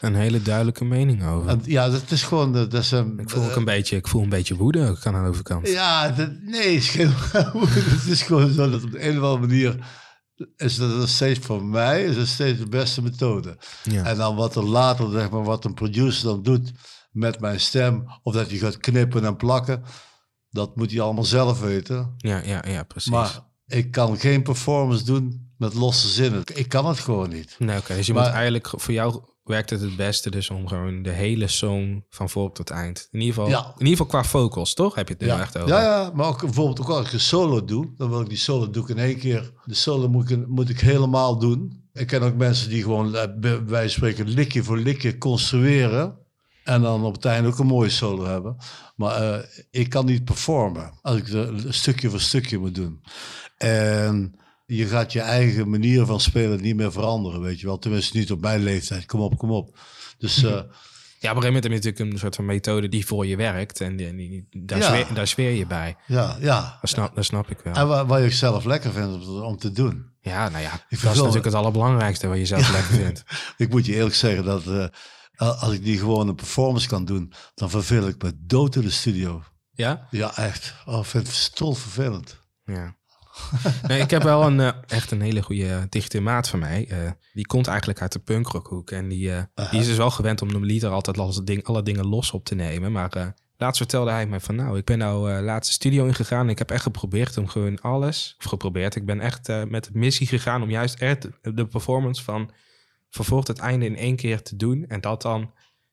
[0.00, 1.48] een hele duidelijke mening over.
[1.50, 4.28] En ja, dat is gewoon, dat is ik, voel ook een beetje, ik voel een
[4.28, 5.68] beetje woede ook aan de overkant.
[5.68, 7.12] Ja, dat, nee, het is, geen,
[7.98, 9.76] het is gewoon zo dat op de een of andere manier
[10.56, 13.56] is dat nog steeds voor mij is steeds de beste methode.
[13.82, 14.04] Ja.
[14.04, 16.72] En dan wat er later, zeg maar, wat een producer dan doet
[17.12, 19.82] met mijn stem, of dat hij gaat knippen en plakken,
[20.50, 22.14] dat moet hij allemaal zelf weten.
[22.16, 23.10] Ja, ja, ja, precies.
[23.12, 26.42] Maar ik kan geen performance doen met losse zinnen.
[26.54, 27.56] Ik kan het gewoon niet.
[27.58, 27.94] Nee, oké.
[27.94, 31.10] Dus je Maar- moet eigenlijk, voor jou werkt het het beste dus om gewoon de
[31.10, 33.08] hele song van voor tot eind.
[33.10, 33.64] In ieder geval, Ja.
[33.64, 34.94] in ieder geval qua vocals, toch?
[34.94, 35.40] Heb je het er Ja.
[35.40, 35.68] echt over?
[35.68, 38.38] ja, ja, maar ook bijvoorbeeld ook als ik een solo doe, dan wil ik die
[38.38, 39.52] solo doe ik in één keer.
[39.64, 41.80] De solo moet ik, moet ik helemaal doen.
[41.92, 46.18] Ik ken ook mensen die gewoon eh, bij spreken likje voor likje construeren.
[46.64, 48.56] En dan op het einde ook een mooie solo hebben.
[48.96, 49.38] Maar eh,
[49.70, 53.02] ik kan niet performen als ik het stukje voor stukje moet doen.
[53.56, 54.34] En
[54.66, 57.78] je gaat je eigen manier van spelen niet meer veranderen, weet je wel.
[57.78, 59.06] Tenminste niet op mijn leeftijd.
[59.06, 59.78] Kom op, kom op.
[60.18, 63.06] Dus eh, Ja, op een gegeven moment heb je natuurlijk een soort van methode die
[63.06, 63.80] voor je werkt.
[63.80, 64.86] En die, die- daar, Ja.
[64.88, 65.96] zweer, daar zweer je bij.
[66.06, 66.78] ja, ja.
[66.80, 67.74] Dat snap, dat snap ik wel.
[67.74, 70.10] En wat, wat je zelf lekker vindt om, om te doen.
[70.20, 73.24] Ja, nou ja, dat is natuurlijk het allerbelangrijkste wat je zelf lekker vindt.
[73.56, 74.86] Ik moet je eerlijk zeggen dat eh,
[75.48, 78.90] als ik die gewoon een performance kan doen, dan verveel ik me dood in de
[78.90, 79.42] studio.
[79.70, 80.06] Ja?
[80.10, 80.74] Ja, echt.
[80.84, 82.38] Oh, ik vind het strol vervelend.
[82.64, 82.96] Ja.
[83.88, 86.86] Nee, ik heb wel een, eh, echt een hele goede uh, dichte maat van mij.
[86.88, 88.90] Eh, die komt eigenlijk uit de punkrockhoek.
[88.90, 91.82] En die, eh, die is dus wel gewend om de liter altijd alle, ding, alle
[91.82, 92.92] dingen los op te nemen.
[92.92, 93.26] Maar eh,
[93.56, 96.44] laatst vertelde hij me van nou, ik ben nou eh laatst de studio ingegaan.
[96.44, 98.94] En ik heb echt geprobeerd om gewoon alles, of geprobeerd.
[98.94, 102.50] Ik ben echt eh, met de missie gegaan om juist echt de performance van
[103.14, 104.84] vervolgd het einde in één keer te doen.
[104.88, 105.52] En dat dan,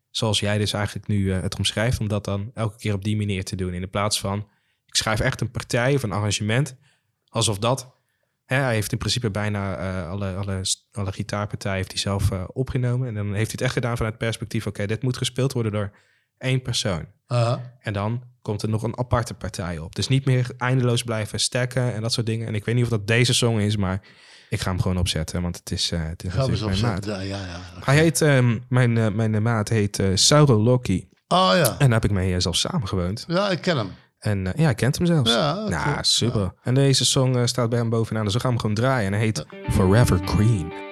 [0.10, 3.18] zoals jij dus eigenlijk nu eh, het omschrijft, om dat dan elke keer op die
[3.18, 3.74] manier te doen.
[3.74, 4.48] In de plaats van,
[4.86, 6.76] ik schrijf echt een partij of een arrangement,
[7.28, 7.98] alsof dat...
[8.46, 12.44] Hè, hij heeft in principe bijna eh, alle, alle, alle gitaarpartijen heeft hij zelf eh,
[12.48, 13.08] opgenomen.
[13.08, 14.68] En dan heeft hij het echt gedaan vanuit het perspectief...
[14.68, 15.92] oké, dit moet gespeeld worden door
[16.38, 17.06] één persoon.
[17.26, 17.76] Aha.
[17.80, 19.96] En dan komt er nog een aparte partij op.
[19.96, 22.48] Dus niet meer eindeloos blijven stacken en dat soort dingen.
[22.48, 24.02] En ik weet niet of dat deze song is, maar
[24.50, 25.42] ik ga hem gewoon opzetten.
[25.42, 26.98] Want het is, eh het is Gaan natuurlijk mijn maat.
[26.98, 27.28] opzetten.
[27.28, 27.84] Ja, ja, ja.
[27.84, 31.08] Hij heet, ehm, mijn, eh, mijn maat heet eh Sauro Loki.
[31.28, 31.64] Oh ja.
[31.70, 33.26] En daar heb ik mee eh, zelf samengewoond.
[33.28, 33.90] Ja, ik ken hem.
[34.20, 35.32] En ja, hij kent hem zelfs.
[35.32, 36.54] Ja, nou, super.
[36.64, 39.06] En deze song staat bij hem bovenaan, dus we gaan hem gewoon draaien.
[39.08, 40.89] En hij heet Forever Green.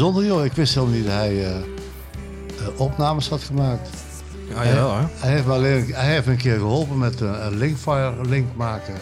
[0.00, 0.44] Bijzonder joh.
[0.44, 1.62] Ik wist helemaal niet dat hij eh, eh,
[2.76, 3.88] opnames had gemaakt.
[4.48, 5.08] Ja, jawel hoor.
[5.14, 8.56] Hij heeft, me alleen, hij heeft me een keer geholpen met een, een linkfire link
[8.56, 8.94] maken.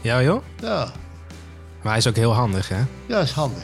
[0.00, 0.42] Ja joh?
[0.62, 0.78] Ja.
[1.82, 2.80] Maar hij is ook heel handig, hè?
[3.06, 3.62] Ja, is handig.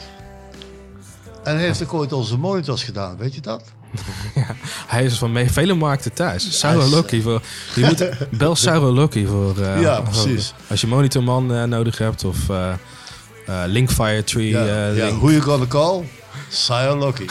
[1.45, 3.63] En hij heeft ook ooit onze monitors gedaan, weet je dat?
[4.87, 6.47] Hij is van me- vele markten thuis.
[6.49, 7.43] Is, Lucky voor...
[7.75, 9.59] Je moet, bel Sarah Lucky voor...
[9.59, 10.55] eh, Ja, voor- precies.
[10.71, 12.73] als je monitorman eh, nodig hebt of eh
[13.47, 15.05] eh, Linkfire Tree Ja, eh, ja.
[15.05, 15.19] link.
[15.19, 16.05] Who you gonna call?
[16.51, 17.27] Sire Lucky.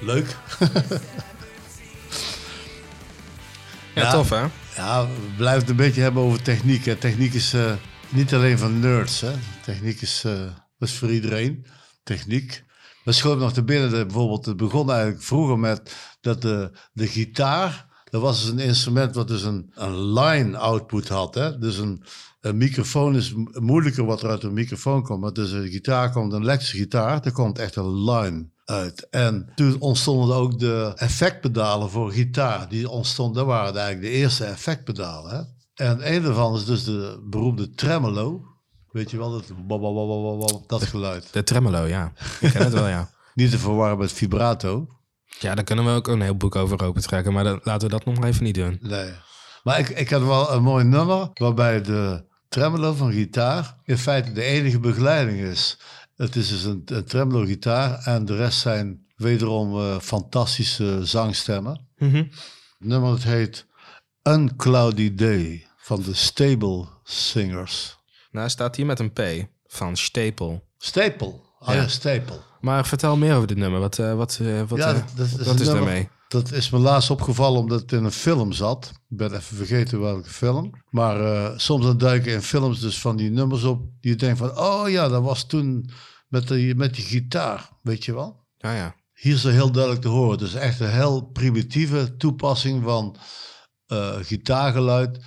[0.00, 0.36] Leuk.
[3.94, 4.10] Ja, Ja.
[4.10, 4.44] tof hè?
[4.76, 6.84] Ja, we blijven het een beetje hebben over techniek.
[6.84, 6.96] Hè.
[6.96, 7.72] Techniek is eh,
[8.08, 9.20] niet alleen van nerds.
[9.20, 9.32] Hè.
[9.62, 10.42] Techniek is, eh,
[10.78, 11.66] is voor iedereen.
[12.02, 12.64] Techniek.
[13.04, 17.86] We schoot nog te binnen, bijvoorbeeld, het begon eigenlijk vroeger met dat de, de gitaar,
[18.12, 21.34] dat was dus een instrument wat dus een, een line output had.
[21.34, 21.58] Hè.
[21.58, 22.04] Dus een,
[22.40, 25.20] een microfoon is mo- moeilijker wat er uit een microfoon komt.
[25.20, 29.08] Maar dus een gitaar komt, een elektrische gitaar, daar komt echt een line uit.
[29.10, 32.68] En toen ontstonden ook de effectpedalen voor gitaar.
[32.68, 35.30] Die ontstonden, dat waren eigenlijk de eerste effectpedalen.
[35.30, 35.40] Hè?
[35.86, 38.44] En een daarvan is dus de beroemde tremolo.
[38.90, 41.32] Weet je wel, dat, dat geluid.
[41.32, 42.12] De tremolo, ja.
[42.40, 43.10] Ik ken het wel, ja.
[43.34, 44.86] Niet te verwarren met vibrato.
[45.42, 47.32] Ja, daar kunnen we ook een heel boek over open trekken.
[47.32, 48.78] Maar dan, laten we dat nog even niet doen.
[48.80, 49.10] Nee.
[49.62, 54.32] Maar ik, ik had wel een mooi nummer waarbij de tremolo van gitaar in feite
[54.32, 55.78] de enige begeleiding is.
[56.16, 61.88] Het is dus een, een tremolo gitaar en de rest zijn wederom eh, fantastische zangstemmen.
[61.96, 62.16] Mhm.
[62.16, 62.28] Het
[62.78, 63.66] nummer dat heet
[64.22, 67.98] Uncloudy Day van de Stable Singers.
[68.30, 69.20] Nou, staat hier met een P
[69.66, 70.64] van Stapel.
[70.78, 71.40] Staple.
[71.58, 71.88] Ah ja, Ja.
[71.88, 72.40] Staple.
[72.62, 73.80] Maar vertel meer over dit nummer.
[73.80, 76.08] Wat, eh, wat, eh, wat, ja, eh, dat, dat is, wat daarmee?
[76.28, 78.90] Dat is me laatst opgevallen omdat het in een film zat.
[79.08, 80.70] Ik ben even vergeten welke film.
[80.90, 83.82] Maar soms dan duiken in films dus van die nummers op.
[84.00, 85.90] Die je denkt van, oh ja, dat was toen
[86.28, 87.70] met die, met die gitaar.
[87.82, 88.46] Weet je wel?
[88.58, 88.94] Ja, ja.
[89.12, 90.38] Hier is er heel duidelijk te horen.
[90.38, 93.16] Dus echt een heel primitieve toepassing van
[94.20, 95.18] gitaargeluid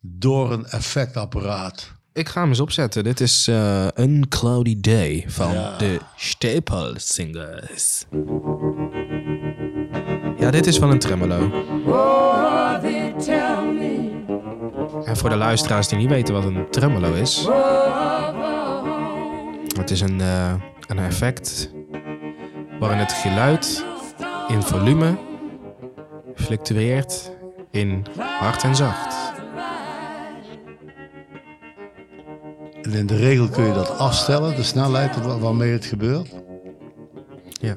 [0.00, 1.93] door een effectapparaat.
[2.14, 3.04] Ik ga hem eens opzetten.
[3.04, 3.46] Dit is
[3.94, 5.76] Een Cloudy Day van Ja.
[5.76, 8.04] de Staple Singers.
[10.38, 11.50] Ja, dit is van een tremolo.
[15.04, 17.48] En voor de luisteraars die niet weten wat een tremolo is.
[19.78, 20.52] Het is een, eh,
[20.88, 21.70] een effect
[22.78, 23.84] waarin het geluid
[24.48, 25.18] in volume
[26.34, 27.30] fluctueert
[27.70, 29.23] in hard en zacht.
[32.84, 36.28] En in de regel kun je dat afstellen, de snelheid wa- waarmee het gebeurt.
[37.60, 37.76] Ja.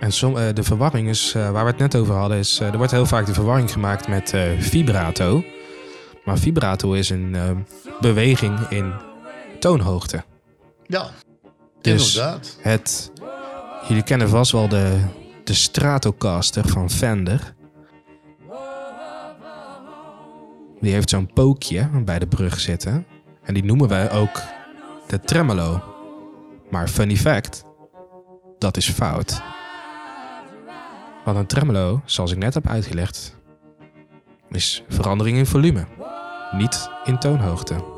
[0.00, 2.68] En som, eh, de verwarring is, eh, waar we het net over hadden, is eh,
[2.68, 5.44] er wordt heel vaak de verwarring gemaakt met vibrato.
[6.24, 7.36] Maar vibrato is een
[8.00, 8.92] beweging in
[9.58, 10.24] toonhoogte.
[10.86, 11.06] Ja,
[11.80, 12.56] Dus inderdaad.
[12.60, 13.10] het,
[13.88, 15.00] jullie kennen vast wel de,
[15.44, 17.54] de Stratocaster van Fender.
[20.80, 23.06] Die heeft zo'n pookje bij de brug zitten.
[23.42, 24.42] En die noemen wij ook
[25.06, 25.82] de tremolo.
[26.70, 27.64] Maar funny fact,
[28.58, 29.42] dat is fout.
[31.24, 33.36] Want een tremolo, zoals ik net heb uitgelegd,
[34.50, 35.86] is verandering in volume.
[36.52, 37.94] Niet in toonhoogte.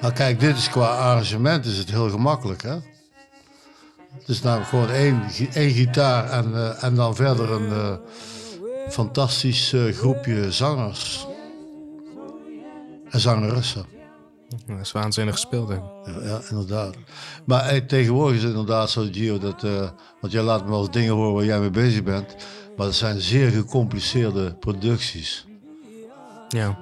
[0.00, 2.76] Nou kijk, dit is qua arrangement is het heel gemakkelijk, hè?
[4.22, 7.96] Het is namelijk gewoon één, gi- één gitaar en, eh, en dan verder een eh,
[8.88, 11.26] fantastisch eh, groepje zangers.
[13.10, 13.84] En zangeressen.
[14.66, 15.68] Dat is waanzinnig gespeeld.
[15.68, 15.74] hè.
[15.74, 16.94] Ja, ja, inderdaad.
[17.44, 19.62] Maar tegenwoordig is het inderdaad zo, Gio, dat,
[20.20, 22.36] want jij laat me wel eens dingen horen waar jij mee bezig bent.
[22.76, 25.46] Maar het zijn zeer gecompliceerde producties.
[26.48, 26.78] Ja.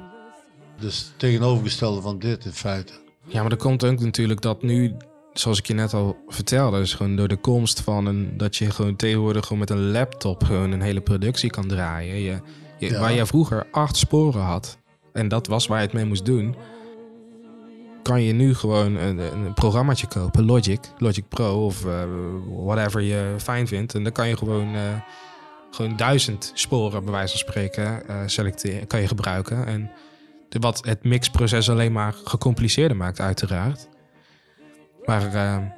[0.78, 2.92] Dus tegenovergestelde van dit in feite.
[3.24, 4.96] Ja, maar er komt ook natuurlijk dat nu,
[5.32, 8.70] zoals ik je net al vertelde, is gewoon door de komst van een, dat je
[8.70, 12.14] gewoon tegenwoordig gewoon met een laptop gewoon een hele productie kan draaien.
[12.14, 12.40] Je,
[12.78, 13.00] je, Ja.
[13.00, 14.78] Waar je vroeger acht sporen had,
[15.12, 16.54] en dat was waar je het mee moest doen,
[18.02, 22.02] kan je nu gewoon een, een programmaatje kopen, Logic, Logic Pro of eh,
[22.64, 23.94] whatever je fijn vindt.
[23.94, 24.80] En dan kan je gewoon, eh,
[25.70, 29.66] gewoon duizend sporen, bij wijze van spreken, eh, selecteren, kan je gebruiken.
[29.66, 29.90] En
[30.60, 33.88] wat het mixproces alleen maar gecompliceerder maakt, uiteraard.
[35.10, 35.72] Maar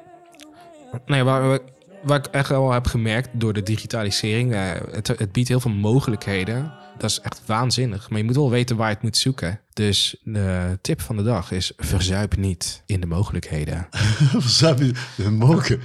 [1.06, 1.58] nee, waar,
[2.02, 5.70] waar ik echt wel heb gemerkt door de digitalisering, eh, het, het biedt heel veel
[5.70, 6.72] mogelijkheden.
[6.98, 8.10] Dat is echt waanzinnig.
[8.10, 9.60] Maar je moet wel weten waar je het moet zoeken.
[9.72, 13.86] Dus de tip van de dag is: verzuip niet in de mogelijkheden.
[14.46, 15.80] Verzuip je de moken.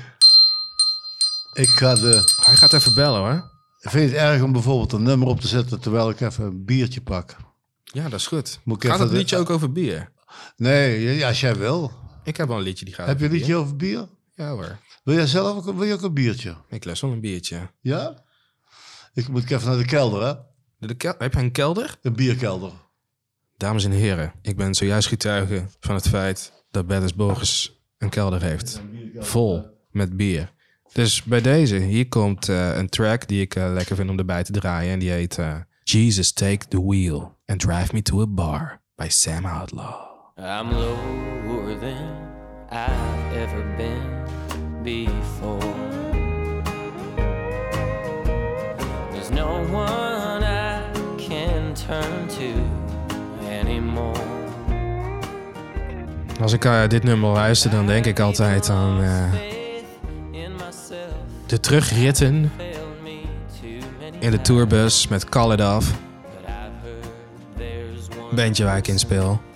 [1.53, 2.33] Ik ga de...
[2.45, 3.51] Hij gaat even bellen hoor.
[3.79, 6.65] Vind je het erg om bijvoorbeeld een nummer op te zetten terwijl ik even een
[6.65, 7.35] biertje pak?
[7.83, 8.59] Ja, dat is goed.
[8.63, 10.09] Moet ik gaat het de- liedje ook over bier?
[10.55, 11.91] Nee, als jij wil.
[12.27, 14.07] Ik heb wel een liedje die gaat Heb je een liedje over bier?
[14.35, 14.77] Ja hoor.
[15.03, 16.55] Wil jij zelf ook, wil je ook een biertje?
[16.69, 17.69] Ik les wel een biertje.
[17.81, 18.23] Ja?
[19.13, 20.33] Ik moet even naar de kelder, hè?
[20.87, 21.97] De kel- heb je een kelder?
[22.01, 22.71] Een bierkelder.
[23.57, 28.41] Dames en heren, ik ben zojuist getuige van het feit dat Bertus Borges een kelder
[28.41, 28.81] heeft.
[29.15, 30.53] Vol met bier.
[30.93, 34.43] Dus bij deze, hier komt eh, een track die ik eh, lekker vind om erbij
[34.43, 34.93] te draaien.
[34.93, 39.07] En die heet eh, Jesus Take the Wheel and Drive Me to a Bar by
[39.09, 40.06] Sam Outlaw.
[40.39, 42.29] I'm lower than
[42.69, 44.23] I've ever been
[44.83, 45.73] before.
[49.11, 50.83] There's no one I
[51.17, 52.53] can turn to
[53.49, 54.21] anymore.
[56.41, 59.35] Als ik eh, dit nummer luister, dan denk ik altijd aan myself
[61.45, 62.51] de terugritten
[64.19, 65.93] in de tourbus met Call It Off.
[68.35, 69.46] Bandje waar ik in speel.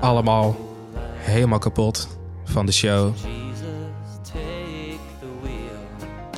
[0.00, 0.56] Allemaal
[1.14, 2.08] helemaal kapot
[2.44, 3.12] van de show.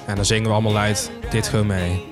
[0.07, 2.09] En dan zingen we allemaal luid dit gewoon mee.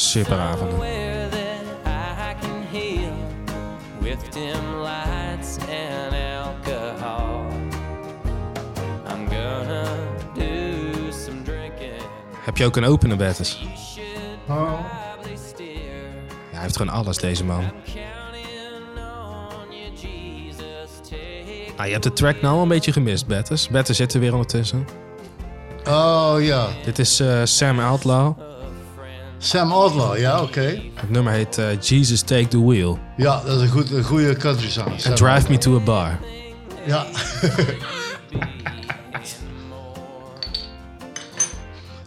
[0.00, 0.70] super avonden.
[0.70, 1.62] Somewhere that
[2.16, 3.12] I can heal
[4.00, 7.46] with dim lights and alcohol.
[9.08, 9.84] I'm gonna
[10.34, 12.02] do some drinking.
[12.44, 13.50] Heb je ook een opener, Bertus?
[13.50, 14.04] Steer.
[14.46, 14.86] Ja,
[16.50, 17.64] hij heeft gewoon alles, deze man.
[21.80, 23.68] Ah, je hebt de track nou al een beetje gemist, Bertus.
[23.68, 24.86] Bertus zit er weer ondertussen.
[25.88, 28.38] Oh ja, Dit is eh, Sam Outlaw.
[29.38, 30.82] Sam Outlaw, ja, oké.
[30.94, 34.36] Het nummer heet eh, Jesus Take the Wheel Ja, dat is een, goed, een goede
[34.36, 34.70] country.
[34.70, 36.18] Sam and Drive Me to a Bar.
[36.86, 37.06] Ja.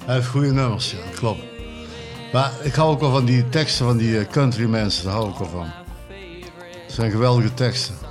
[0.05, 1.43] Hij heeft goede nummers, ja, klopt.
[2.33, 5.29] Maar ik hou ook wel van die teksten van die eh, country mensen, daar hou
[5.29, 5.67] ik wel van.
[6.85, 8.02] Het zijn geweldige teksten.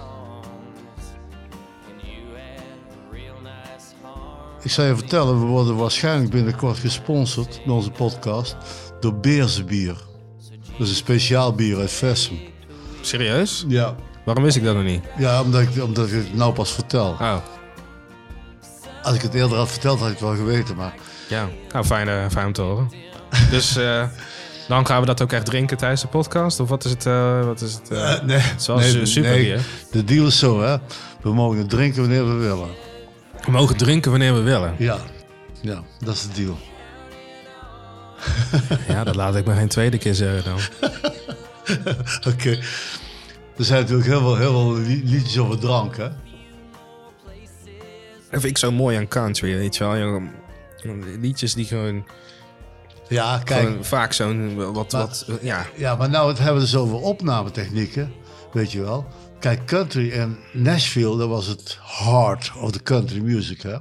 [4.62, 8.56] Ik zou je vertellen, we worden waarschijnlijk binnenkort gesponsord met onze podcast
[9.00, 9.94] door Beersenbier.
[10.78, 12.38] Dat is een speciaal bier uit Vessen.
[13.00, 13.64] Serieus?
[13.68, 13.94] Ja.
[14.24, 15.02] Waarom wist ik dat nog niet?
[15.18, 17.08] Ja, omdat ik, omdat ik het nou pas vertel.
[17.20, 17.36] Oh,
[19.02, 20.76] Als ik het eerder had verteld, had ik het wel geweten.
[20.76, 20.94] Maar
[21.28, 21.48] ja.
[21.72, 22.90] Nou, fijn, eh, fijn om te horen.
[23.50, 24.04] Dus eh,
[24.68, 26.60] dan gaan we dat ook echt drinken tijdens de podcast?
[26.60, 27.06] Of wat is het?
[27.06, 27.90] eh, wat is het
[28.26, 29.60] nee, het is wel su- super bier.
[29.90, 30.76] De deal is zo, hè.
[31.22, 32.68] We mogen het drinken wanneer we willen.
[33.44, 34.74] We mogen drinken wanneer we willen.
[34.78, 34.98] Ja,
[35.60, 36.58] ja dat is de deal.
[38.88, 40.58] Ja, dat laat ik me geen tweede keer zeggen dan.
[42.32, 42.50] Oké.
[43.56, 46.08] Er zijn natuurlijk heel veel, heel veel li- liedjes over drank, hè.
[48.30, 50.22] Dat vind ik zo mooi aan country, weet je wel.
[51.20, 52.04] Liedjes die gewoon,
[53.08, 53.66] Ja, kijk.
[53.66, 58.12] gewoon vaak zo'n wat, wat, ja, Ja, maar nou het hebben we dus over opnametechnieken,
[58.52, 59.06] weet je wel.
[59.42, 63.76] Kijk, country in Nashville, dat was het heart of the country music, hè.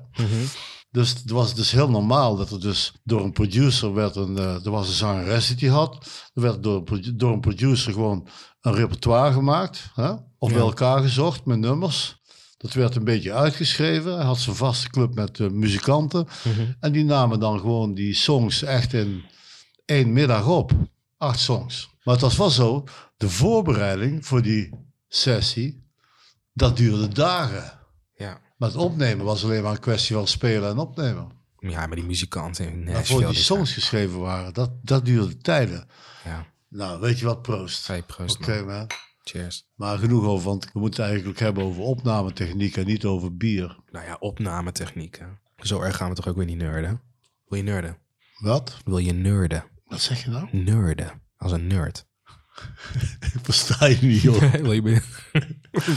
[0.92, 4.38] Dus het was dus heel normaal dat er dus door een producer werd een...
[4.38, 5.96] eh, er was een zangeres die die had.
[6.34, 6.84] Er werd door,
[7.16, 8.28] door een producer gewoon
[8.62, 9.90] een repertoire gemaakt.
[9.94, 10.12] Hè?
[10.38, 12.20] Of bij elkaar gezocht met nummers.
[12.58, 14.16] Dat werd een beetje uitgeschreven.
[14.16, 16.28] Hij had zijn vaste club met eh, muzikanten.
[16.80, 19.24] En die namen dan gewoon die songs echt in
[19.86, 20.72] één middag op.
[21.18, 21.90] Acht songs.
[22.04, 22.84] Maar het was wel zo,
[23.18, 25.84] de voorbereiding voor die sessie,
[26.54, 27.80] dat duurde dagen.
[28.16, 28.42] ja.
[28.58, 31.32] Maar het opnemen was alleen maar een kwestie van spelen en opnemen.
[31.58, 33.22] Ja, maar die muzikanten in Nashville...
[33.24, 35.88] voor die songs geschreven waren, dat, dat duurde tijden.
[36.24, 37.88] Ja, Nou, weet je wat, proost.
[37.88, 38.66] hey, proost Oké, man.
[38.66, 38.88] man.
[39.24, 39.68] Cheers.
[39.76, 43.78] Maar genoeg over, want we moeten eigenlijk hebben over opnametechniek en niet over bier.
[43.92, 45.40] Nou ja, opnametechnieken.
[45.58, 47.02] Zo erg gaan we toch ook weer niet nerden?
[47.48, 47.98] Wil je nerden?
[48.38, 48.78] Wat?
[48.86, 49.64] Wil je nerden?
[49.86, 50.48] Wat zeg je nou?
[50.52, 51.22] Nerden.
[51.38, 52.06] Als een nerd.
[53.34, 54.54] Ik versta je niet, joh.
[54.54, 55.02] wil, je,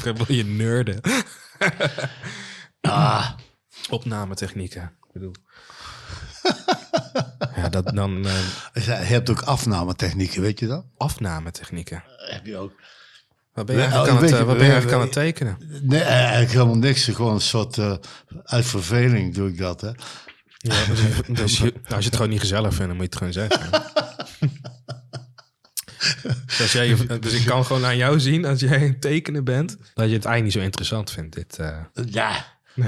[0.26, 1.00] wil je nerden?
[2.80, 3.30] Ah,
[3.90, 4.82] Opnametechnieken.
[4.82, 5.34] Ik bedoel...
[7.56, 10.84] ja, dat, dan eh, je hebt ook afnametechnieken, weet je dat?
[10.96, 12.04] afnametechnieken.
[12.16, 12.72] Heb je ook.
[13.52, 15.12] Wat ben je eigenlijk, oh, aan, het, eh, je, wat ben je eigenlijk aan het
[15.12, 15.56] tekenen?
[15.82, 17.04] Nee, eigenlijk helemaal niks.
[17.04, 17.94] Gewoon een soort, eh,
[18.44, 19.90] uit verveling doe ik dat, hè.
[20.56, 20.84] Ja,
[21.28, 23.70] dus, je, als je het gewoon niet gezellig vindt, dan moet je het gewoon zeggen.
[26.46, 29.42] Dus, als jij, je- dus ik kan gewoon aan jou zien, als jij een tekener
[29.42, 31.34] bent, dat je het eigenlijk niet zo interessant vindt.
[31.34, 31.78] Dit, eh.
[32.10, 32.52] Ja.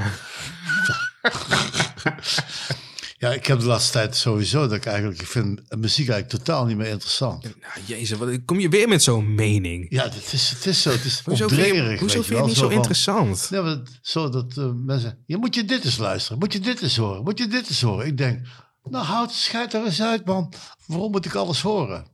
[3.18, 6.64] ja, ik heb de laatste tijd sowieso dat ik eigenlijk, ik vind muziek eigenlijk totaal
[6.66, 7.43] niet meer interessant.
[7.43, 9.87] Nou, jezus, wat, kom je weer met zo'n mening?
[9.89, 12.01] Ja, het is, het is zo, het is Hoezo vind je, opdringerig.
[12.01, 13.47] hoezo vind je het niet zo van- interessant?
[13.51, 16.82] Ja, maar zo dat eh, mensen, je moet je dit eens luisteren, moet je dit
[16.82, 18.07] eens horen, moet je dit eens horen.
[18.07, 18.47] Ik denk,
[18.82, 20.53] nou houd, scheid er eens uit man,
[20.87, 22.07] waarom moet ik alles horen?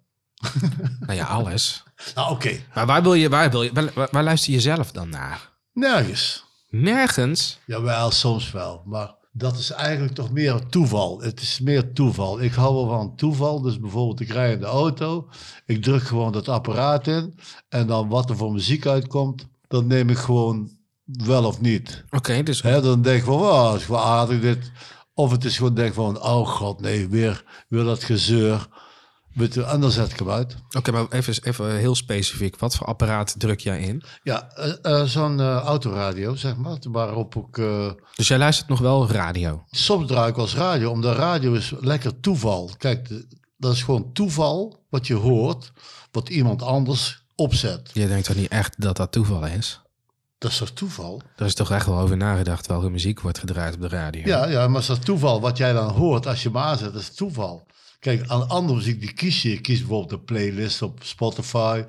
[1.07, 1.83] Nou ja, alles.
[2.15, 2.61] Nou, oké.
[2.75, 5.51] Maar waar, wil je, waar, wil je, waar, waar luister je zelf dan naar?
[5.73, 6.45] Nergens.
[6.71, 7.59] Nergens.
[7.67, 8.83] Jawel, soms wel.
[8.87, 11.21] Maar dat is eigenlijk toch meer toeval.
[11.21, 12.41] Het is meer toeval.
[12.41, 13.61] Ik hou wel van toeval.
[13.61, 15.29] Dus bijvoorbeeld, ik rij in de auto.
[15.67, 17.39] Ik druk gewoon dat apparaat in.
[17.69, 20.71] En dan wat er voor muziek uitkomt, dat neem ik gewoon
[21.05, 22.05] wel of niet.
[22.11, 24.71] Oké, dus Hè, dan denk ik van, wow, dat is wel aardig dit.
[25.15, 28.69] Of het is gewoon denk van, oh god, nee, weer, weer dat gezeur.
[29.35, 30.57] En dan zet ik hem uit.
[30.77, 32.59] Oké, maar even, even heel specifiek.
[32.59, 34.03] Wat voor apparaat druk jij in?
[34.23, 39.11] Ja, eh, eh, zo'n eh, autoradio, zeg maar, waarop eh, Dus jij luistert nog wel
[39.11, 39.65] radio?
[39.71, 42.71] soms draai ik als radio, omdat radio is lekker toeval.
[42.79, 43.09] Kijk,
[43.57, 45.73] dat is gewoon toeval wat je hoort,
[46.11, 47.91] wat iemand anders opzet.
[47.93, 49.81] Je denkt toch niet echt dat dat toeval is?
[50.39, 51.23] Dat is toch toeval?
[51.37, 54.23] Er is toch echt wel over nagedacht welke muziek wordt gedraaid op de radio?
[54.25, 57.03] Ja, ja, maar is dat toeval wat jij dan hoort als je hem aanzet, dat
[57.03, 57.67] is toeval.
[58.03, 59.51] Kijk, aan andere muziek die kies je.
[59.51, 61.83] Je kiest bijvoorbeeld een playlist op Spotify.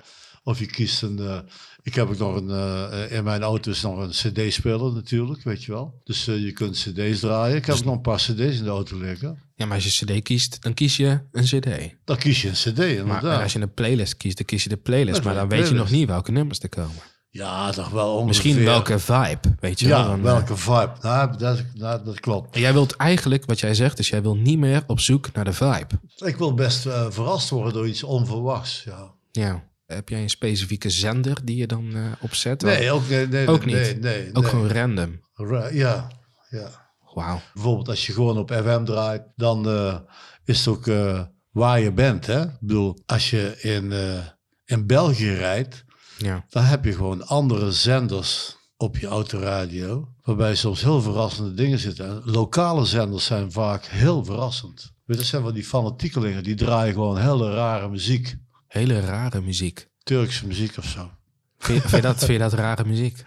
[0.44, 1.20] Of je kiest een...
[1.20, 1.38] eh,
[1.84, 2.50] ik heb ook nog een...
[2.50, 6.02] eh, in mijn auto is nog een cd-speler natuurlijk, weet je wel.
[6.04, 7.56] Dus eh, je kunt cd's draaien.
[7.56, 9.42] Ik heb ook nog een paar cd's in de auto liggen.
[9.56, 11.68] Ja, maar als je cd kiest, dan kies je een cd.
[12.06, 13.38] Dan kies je een cd, Maar inderdaad.
[13.38, 15.16] en als je een playlist kiest, dan kies je de playlist.
[15.16, 17.12] Dat Maar dan weet je nog niet welke nummers er komen.
[17.34, 18.26] Ja, toch wel ongeveer.
[18.28, 20.00] Misschien welke vibe, weet je wel.
[20.00, 20.92] Ja, Dan, eh, welke vibe.
[21.02, 22.56] Nou, dat, nou, dat klopt.
[22.56, 25.46] En jij wilt eigenlijk, wat jij zegt, is jij wil niet meer op zoek naar
[25.46, 26.00] de vibe.
[26.18, 28.84] Ik wil best eh, verrast worden door iets onverwachts.
[28.84, 29.12] Ja.
[29.32, 29.64] Ja.
[29.86, 32.62] Heb jij een specifieke zender die je dan eh, opzet?
[32.62, 34.02] Nee, ook, nee, nee, Ook nee, niet.
[34.02, 34.50] Nee, Ook nee.
[34.50, 35.22] gewoon random.
[35.34, 36.08] Ra- Ja,
[36.50, 36.70] ja.
[37.14, 37.42] Wauw.
[37.54, 39.68] Bijvoorbeeld als je gewoon op FM draait, dan
[40.46, 40.86] is het ook
[41.52, 42.26] waar je bent.
[42.26, 42.42] Hè?
[42.44, 43.94] Ik bedoel, als je in,
[44.66, 45.84] in België rijdt,
[46.24, 46.46] Ja.
[46.50, 52.06] dan heb je gewoon andere zenders op je autoradio, waarbij soms heel verrassende dingen zitten.
[52.06, 54.82] En lokale zenders zijn vaak heel verrassend.
[54.82, 58.36] Weet je, dat zijn wel die fanatiekelingen, die draaien gewoon hele rare muziek.
[58.68, 59.88] Hele rare muziek.
[60.04, 61.10] Turkse muziek of zo.
[61.58, 63.24] Vind je, vind dat, vind je dat rare muziek?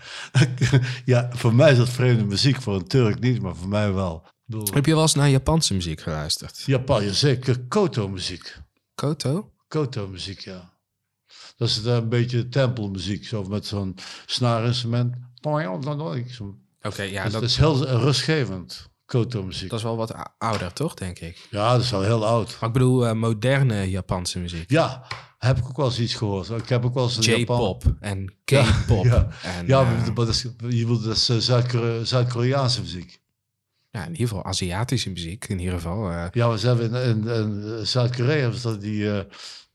[1.05, 4.27] ja, voor mij is dat vreemde muziek, voor een Turk niet, maar voor mij wel.
[4.45, 6.63] Bedoel, Heb je wel eens naar Japanse muziek geluisterd?
[6.67, 8.57] Japan, ja, zeker Koto-muziek.
[8.95, 9.53] Koto?
[9.69, 10.76] Koto-muziek, ja.
[11.57, 13.95] Dat is een beetje tempelmuziek, zo met zo'n
[14.27, 15.15] snaarinstrument.
[16.83, 19.71] Oké, ja, Dus dat, dat is heel rustgevend, Koto-muziek.
[19.71, 21.47] dat is wel wat ouder, toch, denk ik?
[21.51, 22.57] Ja, dat is al heel oud.
[22.61, 24.71] Maar ik bedoel eh, moderne Japanse muziek.
[24.71, 25.07] Ja,
[25.39, 26.49] heb ik ook wel eens iets gehoord.
[26.51, 29.05] Ik heb ook wel eens Japan- J-pop en K-pop.
[29.05, 33.21] Ja, En, ja eh, maar dat is, je bedoelt dat is eh, Zuid-Kore- Zuid-Koreaanse muziek.
[33.91, 35.49] ja, in ieder geval Aziatische muziek.
[35.49, 36.11] In ieder geval.
[36.33, 38.51] Ja, we hebben in, in, in Zuid-Korea
[38.81, 39.25] die,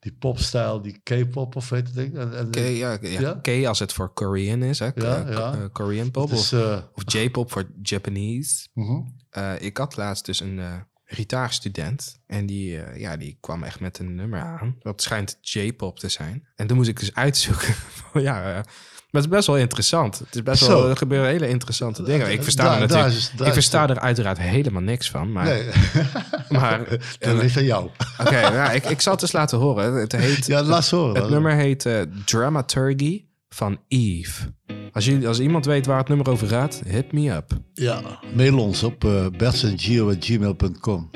[0.01, 2.17] die popstijl, die K-pop of weet het ding.
[2.17, 3.39] En, en, K, ja, ja, Ja?
[3.41, 4.89] K als het voor Korean is, hè?
[4.95, 5.69] Ja, eh, ja.
[5.71, 6.31] Korean pop.
[6.31, 8.67] Of, eh, of J-pop voor Japanese.
[8.73, 9.01] mhm.
[9.29, 12.21] Eh, ik had laatst dus een gitaarstudent.
[12.25, 14.75] En die, ja, die kwam echt met een nummer aan.
[14.79, 16.47] Dat schijnt J-pop te zijn.
[16.55, 17.75] En toen moest ik dus uitzoeken.
[18.13, 18.65] ja,
[19.11, 20.19] maar het is best wel interessant.
[20.19, 22.31] Het is best wel, er gebeuren hele interessante dingen.
[22.31, 25.31] Ik versta, Daar- er, natuurlijk, is- ik versta er uiteraard helemaal niks van.
[25.31, 25.63] Maar, Nee,
[26.59, 26.79] maar
[27.19, 27.89] dat ligt aan jou.
[28.19, 29.93] oké, ja, ik, ik zal het eens laten horen.
[29.93, 31.21] Het, heet, Ja, laat horen.
[31.21, 34.53] het nummer heet eh, Dramaturgy van Eve.
[34.91, 37.51] Als, jullie, als iemand weet waar het nummer over gaat, hit me up.
[37.73, 38.01] Ja,
[38.35, 41.09] mail ons op uh, bertsengio.gmail.com.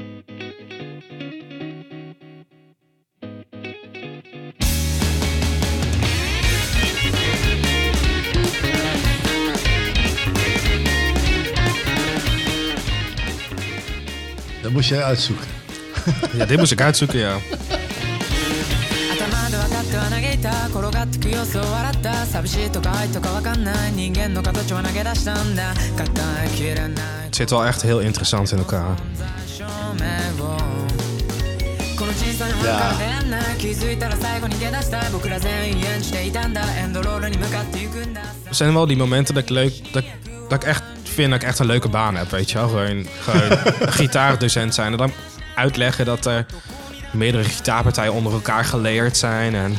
[14.75, 15.47] moest jij uitzoeken.
[16.33, 17.37] Ja, dit moest ik uitzoeken, ja.
[19.12, 26.95] 頭で分かっては嘆いた転がってく様子を笑った寂しいとか愛とか分かんない人間の形は投げ出したんだ硬い切れない
[27.27, 28.97] Het zit wel echt heel interessant in elkaar.
[29.47, 29.64] 照
[29.99, 30.57] 明を
[31.99, 39.93] この小さなものから出会んない気づいたら最後に出だしたい僕ら全員演じていたんだエンドロールに向かって行くんだ Er zijn wel die momenten dat ik leuk...
[39.93, 40.05] Dat,
[40.49, 40.83] dat ik echt
[41.16, 42.68] vind dat ik echt een leuke baan heb, weet je wel.
[42.68, 43.57] Gewoon, gewoon
[43.99, 45.11] gitaardocent zijn en dan
[45.55, 46.45] uitleggen dat er
[47.11, 49.55] meerdere gitaarpartijen onder elkaar geleerd zijn.
[49.55, 49.78] En...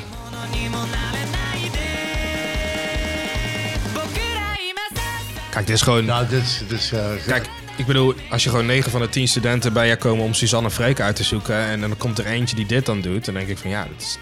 [5.51, 6.05] Kijk, dit is gewoon...
[6.05, 6.93] Nou, dit is...
[6.93, 10.25] Eh, Kijk, ik bedoel, als je gewoon 9 van de 10 studenten bij je komen
[10.25, 11.59] om Suzanne Freek uit te zoeken.
[11.59, 13.25] en dan komt er eentje die dit dan doet.
[13.25, 14.19] dan denk ik van ja, dat is,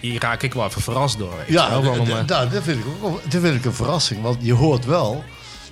[0.00, 1.44] hier raak ik wel even verrast door.
[1.46, 4.22] Ja, dat, eh, nou, vind ik ook, dat vind ik een verrassing.
[4.22, 5.24] Want je hoort wel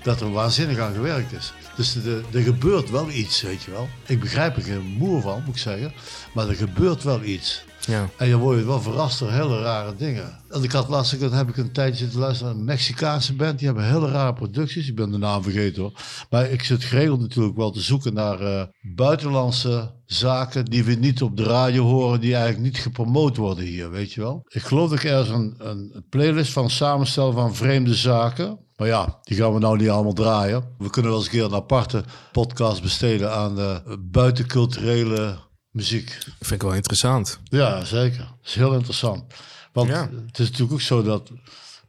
[0.03, 1.53] dat er waanzinnig aan gewerkt is.
[1.76, 1.96] Dus
[2.32, 3.88] er, gebeurt wel iets, weet je wel.
[4.07, 5.92] Ik begrijp er geen moer van, moet ik zeggen.
[6.34, 7.64] Maar er gebeurt wel iets.
[7.86, 8.09] Ja.
[8.16, 10.38] En je wordt wel verrast door hele rare dingen.
[10.48, 13.59] En ik had laatst, heb ik een tijdje zitten luisteren naar een Mexicaanse band.
[13.59, 14.88] Die hebben hele rare producties.
[14.88, 15.92] Ik ben de naam vergeten hoor.
[16.30, 21.22] Maar ik zit geregeld natuurlijk wel te zoeken naar eh, buitenlandse zaken die we niet
[21.22, 22.20] op de radio horen.
[22.20, 24.44] Die eigenlijk niet gepromoot worden hier, weet je wel.
[24.48, 28.59] Ik geloof dat ik ergens een, een playlist van samenstellen van vreemde zaken.
[28.83, 30.74] Maar ja, die gaan we nou niet allemaal draaien.
[30.78, 35.39] We kunnen wel eens een keer een aparte podcast besteden aan eh, buitenculturele
[35.70, 36.18] muziek.
[36.24, 37.39] Vind ik wel interessant.
[37.45, 38.18] Ja, zeker.
[38.18, 39.24] Dat is heel interessant.
[39.72, 40.11] Want Ja.
[40.26, 41.30] het is natuurlijk ook zo dat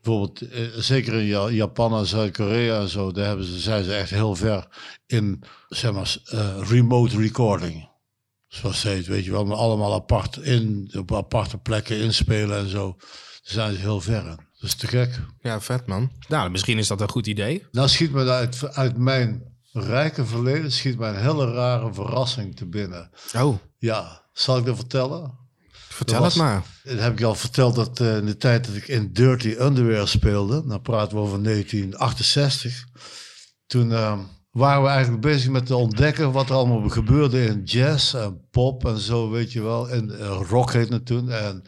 [0.01, 3.93] bijvoorbeeld, eh, zeker in Ja- Japan en Zuid-Korea en zo, daar hebben ze, zijn ze
[3.93, 4.67] echt heel ver
[5.05, 7.89] in, zeg maar, eh, remote recording.
[8.47, 12.69] Zoals ze heet, weet je wel, maar allemaal apart in, op aparte plekken inspelen en
[12.69, 12.95] zo.
[12.97, 14.39] Daar zijn ze heel ver in.
[14.63, 15.19] Dat is te gek.
[15.41, 16.11] Ja, vet man.
[16.27, 17.65] Nou, misschien is dat een goed idee.
[17.71, 22.65] Nou schiet me uit, uit mijn rijke verleden, schiet mij een hele rare verrassing te
[22.65, 23.09] binnen.
[23.35, 25.37] Oh, Ja, zal ik dat vertellen?
[25.71, 26.63] vertel Dat het maar.
[26.83, 30.07] Dat heb ik al verteld dat eh, in de tijd dat ik in Dirty Underwear
[30.07, 32.85] speelde, dan praten we over 1968.
[33.67, 34.19] Toen eh,
[34.51, 38.85] waren we eigenlijk bezig met te ontdekken wat er allemaal gebeurde in jazz en pop
[38.85, 39.89] en zo, weet je wel.
[39.89, 41.29] En eh, rock heet het toen.
[41.29, 41.63] En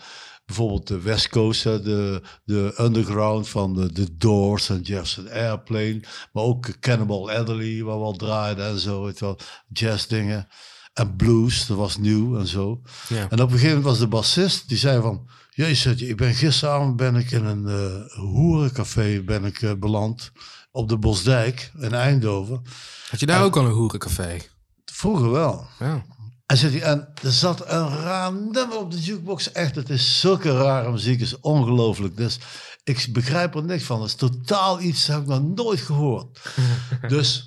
[0.46, 6.04] bijvoorbeeld de West Coast, de, de underground van de, de Doors en Jefferson Airplane.
[6.32, 9.38] Maar ook Cannibal Adderley, waar we al draaiden en zo, je wel.
[9.68, 10.48] Jazz dingen.
[10.94, 12.82] En blues, dat was nieuw en zo.
[13.08, 13.30] Ja.
[13.30, 15.28] En op een gegeven moment was de bassist, die zei van...
[15.56, 20.32] Jezus, ik ben gisteravond ben ik in een eh hoerencafé ben ik, eh, beland.
[20.72, 22.62] Op de Bosdijk in Eindhoven.
[23.10, 24.38] Had je daar ook al een hoerencafé?
[24.86, 25.68] Vroeger wel.
[25.80, 26.06] Ja.
[26.46, 29.52] En, zegt hij, en er zat een raar nummer op de jukebox.
[29.52, 31.20] Echt, het is zulke rare muziek.
[31.20, 32.18] Het is ongelooflijk.
[32.18, 32.40] Dus
[32.84, 34.02] ik begrijp er niks van.
[34.02, 36.40] Het is totaal iets dat heb ik nog nooit gehoord.
[37.08, 37.46] dus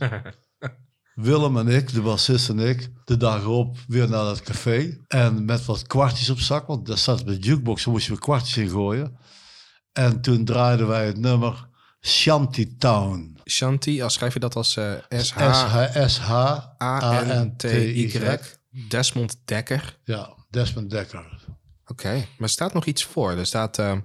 [1.14, 4.99] Willem en ik, de bassist en ik, de dag erop weer naar dat café.
[5.07, 8.12] En met wat kwartjes op zak, want daar zat bij de jukebox, daar moest je
[8.12, 9.18] weer kwartjes in gooien.
[9.92, 11.68] En toen draaiden wij het nummer
[12.01, 13.38] Shantytown.
[13.44, 14.92] Shanti, als schrijf je dat als eh
[16.07, 16.59] S-H...
[18.89, 19.99] Desmond Dekker.
[20.05, 21.47] Ja, Desmond Dekker.
[21.87, 23.31] Oké, maar er staat nog iets voor.
[23.31, 23.97] Er staat eh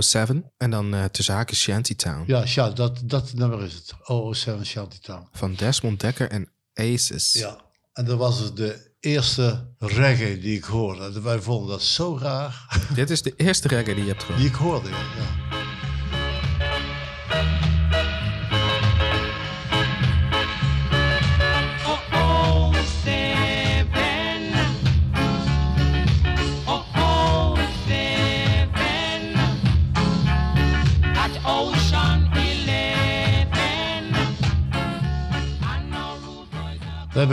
[0.00, 2.24] 007 en dan eh tussen haakjes Shantytown.
[2.26, 3.94] Ja, ja dat, dat nummer is het.
[4.36, 5.28] 007 Shantytown.
[5.32, 7.32] Van Desmond Dekker en Aces.
[7.32, 7.60] Ja,
[7.92, 11.20] en dat was het de eerste reggae die ik hoorde.
[11.20, 12.86] Wij vonden dat zo raar.
[12.94, 14.40] Dit is de eerste reggae die je hebt gehoord.
[14.40, 14.96] Die ik hoorde, ja.
[14.96, 15.47] ja.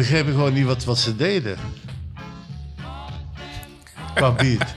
[0.06, 1.58] Wij begrepen gewoon niet wat, wat ze deden.
[4.14, 4.76] Qua beat.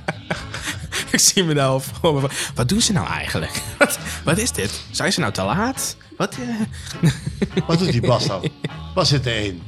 [1.13, 3.63] Ik zie me nou voor me Wat doen ze nou eigenlijk?
[3.79, 4.81] Wat, wat is dit?
[4.91, 5.97] Zijn ze nou te laat?
[6.17, 6.37] Wat?
[6.37, 7.11] eh?
[7.67, 8.49] Wat doet die bas nou?
[8.95, 9.63] Waar zit de één?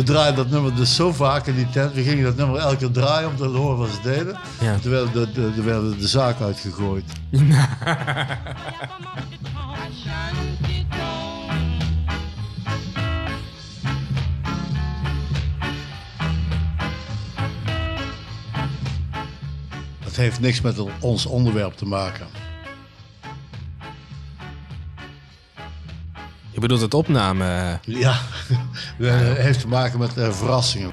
[0.00, 1.94] We draaiden dat nummer dus zo vaak in die tent.
[1.94, 4.38] We gingen dat nummer elke keer draaien om te horen wat ze deden.
[4.60, 4.78] Ja.
[4.78, 7.04] Toen werden de, de, de, werden de zaak uitgegooid.
[20.04, 22.39] Dat heeft niks met ons onderwerp te maken.
[26.60, 27.78] Je bedoelt het opname.
[27.84, 28.20] Ja,
[28.98, 30.90] het heeft te maken met eh, verrassingen.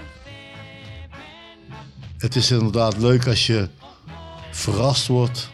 [2.17, 3.69] Het is inderdaad leuk als je
[4.51, 5.49] verrast wordt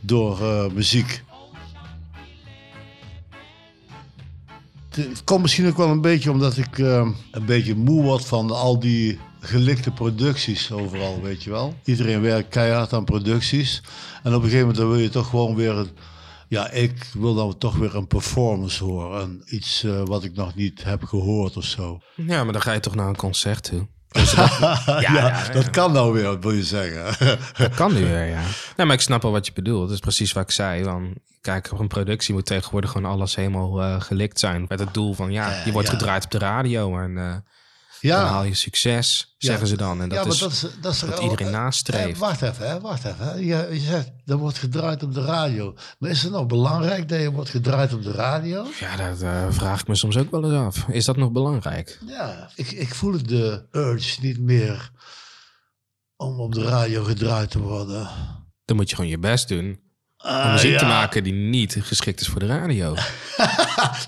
[0.00, 1.22] door eh, muziek.
[4.90, 8.50] Het- komt misschien ook wel een beetje omdat ik eh, een beetje moe word van
[8.50, 11.74] al die gelikte producties overal, weet je wel.
[11.84, 13.82] Iedereen werkt keihard aan producties.
[14.22, 15.90] En op een gegeven moment dan wil je toch gewoon weer een...
[16.48, 19.20] Ja, ik wil dan toch weer een performance horen.
[19.20, 22.00] En iets eh, wat ik nog niet heb gehoord of zo.
[22.14, 23.86] Ja, maar dan ga je toch naar een concert toe.
[24.16, 25.70] ja, ja, dat ja.
[25.70, 27.38] kan nou weer, wil je zeggen.
[27.58, 28.42] Dat kan nu weer, ja.
[28.76, 29.86] Nee, maar ik snap wel wat je bedoelt.
[29.86, 30.82] Dat is precies wat ik zei.
[30.82, 34.64] Dan, kijk, op een productie moet tegenwoordig gewoon alles helemaal eh, gelikt zijn.
[34.68, 36.98] Met het doel van, ja, je wordt gedraaid op de radio.
[36.98, 37.34] En, eh,
[38.00, 38.20] Ja.
[38.20, 40.00] Dan haal je succes, zeggen ze dan.
[40.00, 42.14] En dat ja, maar is, dat is, dat is wat er- iedereen eh, nastreeft.
[42.14, 43.24] eh, wacht even, hè, wacht even.
[43.26, 43.34] Hè.
[43.34, 45.74] Je, je zegt, er wordt gedraaid op de radio.
[45.98, 48.66] Maar is het nog belangrijk dat je wordt gedraaid op de radio?
[48.80, 50.88] Ja, dat eh, vraag ik me soms ook wel eens af.
[50.88, 51.98] Is dat nog belangrijk?
[52.06, 54.90] Ja, ik, ik voel de urge niet meer
[56.16, 58.08] om op de radio gedraaid te worden.
[58.64, 59.80] Dan moet je gewoon je best doen
[60.26, 62.94] om Ah, muziek te maken die niet geschikt is voor de radio.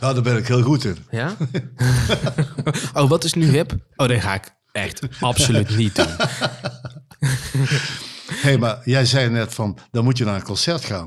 [0.00, 0.96] Nou, daar ben ik heel goed in.
[1.10, 1.36] Ja?
[2.94, 3.76] oh, wat is nu hip?
[3.96, 6.16] Oh, dat ga ik echt absoluut niet doen.
[7.18, 7.28] Hé,
[8.42, 11.06] hey, maar jij zei net van, dan moet je naar een concert gaan.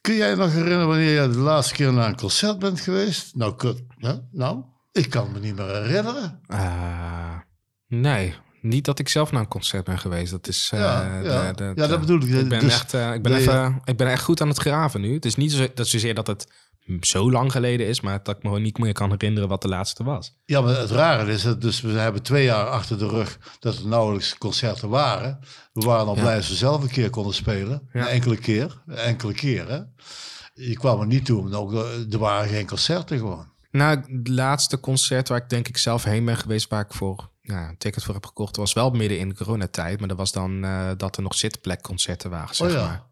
[0.00, 3.34] Kun jij je nog herinneren wanneer je de laatste keer naar een concert bent geweest?
[3.34, 4.14] Nou, kut, hè?
[4.30, 6.40] nou ik kan me niet meer herinneren.
[6.46, 7.36] Ah,
[7.86, 8.34] nee,
[8.68, 10.30] niet dat ik zelf naar een concert ben geweest.
[10.30, 10.70] Dat is.
[10.74, 11.52] eh, Ja, ja.
[11.52, 12.28] de- de- Ja, dat bedoel ik.
[12.28, 15.00] Ik ben, Dus echt, eh, ik, ben even, ik ben echt goed aan het graven
[15.00, 15.14] nu.
[15.14, 16.46] Het is niet zo, dat zozeer dat het
[17.00, 19.68] zo lang geleden is, maar dat ik me gewoon niet meer kan herinneren wat de
[19.68, 20.34] laatste was.
[20.44, 23.78] Ja, maar het rare is, dat dus we hebben twee jaar achter de rug dat
[23.78, 25.38] er nauwelijks concerten waren.
[25.72, 27.88] We waren al blij als we zelf een keer konden spelen.
[27.92, 28.82] Een enkele keer.
[28.86, 29.78] Een enkele keer, hè.
[30.54, 33.46] Je kwam er niet toe, omdat ook, eh, er waren geen concerten gewoon.
[33.70, 37.30] Nou, het laatste concert waar ik denk ik zelf heen ben geweest, waar ik voor
[37.40, 39.98] ja, een ticket voor heb gekocht, was wel midden in de coronatijd.
[39.98, 42.86] Maar dat was dan eh, dat er nog zitplekconcerten waren, zeg Oh ja.
[42.86, 43.02] maar.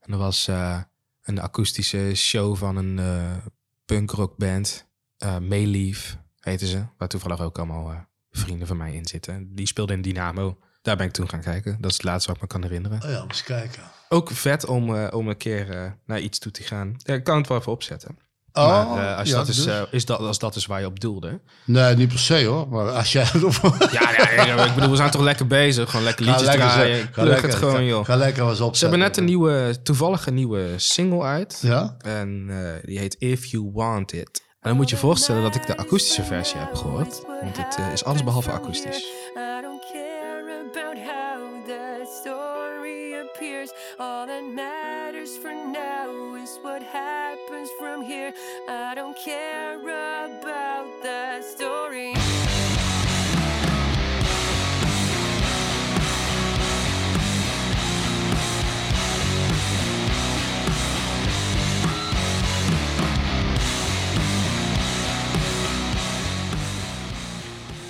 [0.00, 0.80] En dat was eh,
[1.22, 3.36] een akoestische show van een eh
[3.84, 4.86] punkrockband.
[5.16, 6.84] eh Mayleaf heette ze.
[6.98, 9.54] Waar toevallig ook allemaal vrienden van mij in zitten.
[9.54, 10.58] Die speelden in Dynamo.
[10.82, 11.76] Daar ben ik toen gaan kijken.
[11.80, 13.02] Dat is het laatste wat ik me kan herinneren.
[13.02, 13.82] Oh ja, eens kijken.
[14.08, 16.94] Ook vet om, om een keer naar iets toe te gaan.
[16.96, 18.18] Ja, ik kan het wel even opzetten.
[18.52, 19.66] Oh, maar eh, als, ja, dat is, dus?
[19.66, 21.40] eh, is dat, als dat is waar je op doelde.
[21.64, 22.68] Nee, niet per se hoor.
[22.68, 23.52] Maar als jij het op...
[23.92, 25.90] Ja, ja, ja, ik bedoel, we zijn toch lekker bezig.
[25.90, 27.08] Gewoon lekker liedjes lekker, draaien.
[27.12, 28.04] ga lekker, het gewoon, ga, joh.
[28.04, 28.74] Ga lekker eens op.
[28.76, 31.58] Ze hebben net een nieuwe, toevallig een nieuwe single uit.
[31.62, 31.96] Ja?
[31.98, 32.56] En eh,
[32.88, 34.42] die heet If You Want It.
[34.60, 37.22] En dan moet je je voorstellen dat ik de akoestische versie heb gehoord.
[37.42, 38.96] Want het is alles behalve akoestisch.
[38.96, 41.29] I don't care about how
[41.70, 43.70] the story appears.
[44.00, 48.32] All that matters for now is what happens from here.
[48.68, 52.14] I don't care about the story.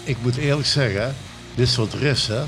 [0.04, 1.16] Ik moet eerlijk zeggen,
[1.54, 2.42] dit soort riffs, hè,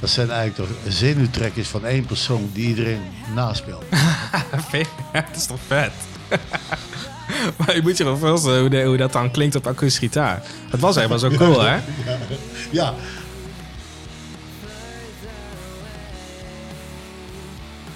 [0.00, 3.00] dat zijn eigenlijk toch zenuwtrekkers van één persoon die iedereen
[3.34, 3.84] naspeelt.
[5.12, 5.92] Het is toch vet?
[7.58, 10.42] maar je moet je gewoon voorstellen hoe, de- hoe dat dan klinkt op akoestische gitaar.
[10.70, 11.78] Het was helemaal zo cool, hè?
[12.70, 12.94] Ja,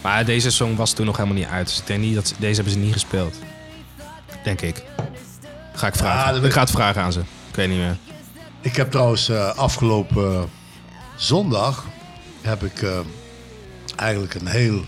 [0.02, 1.66] Maar deze song was toen nog helemaal niet uit.
[1.66, 3.38] Dus ik denk niet dat ze- deze hebben ze niet gespeeld.
[4.44, 4.82] Denk ik.
[5.74, 6.26] Ga ik vragen.
[6.26, 7.20] Ja, dat ik ga het vragen aan ze.
[7.20, 7.96] Ik weet niet meer.
[8.60, 10.50] ik heb trouwens eh, afgelopen
[11.16, 11.84] zondag
[12.44, 12.98] heb ik eh,
[13.96, 14.80] eigenlijk een heel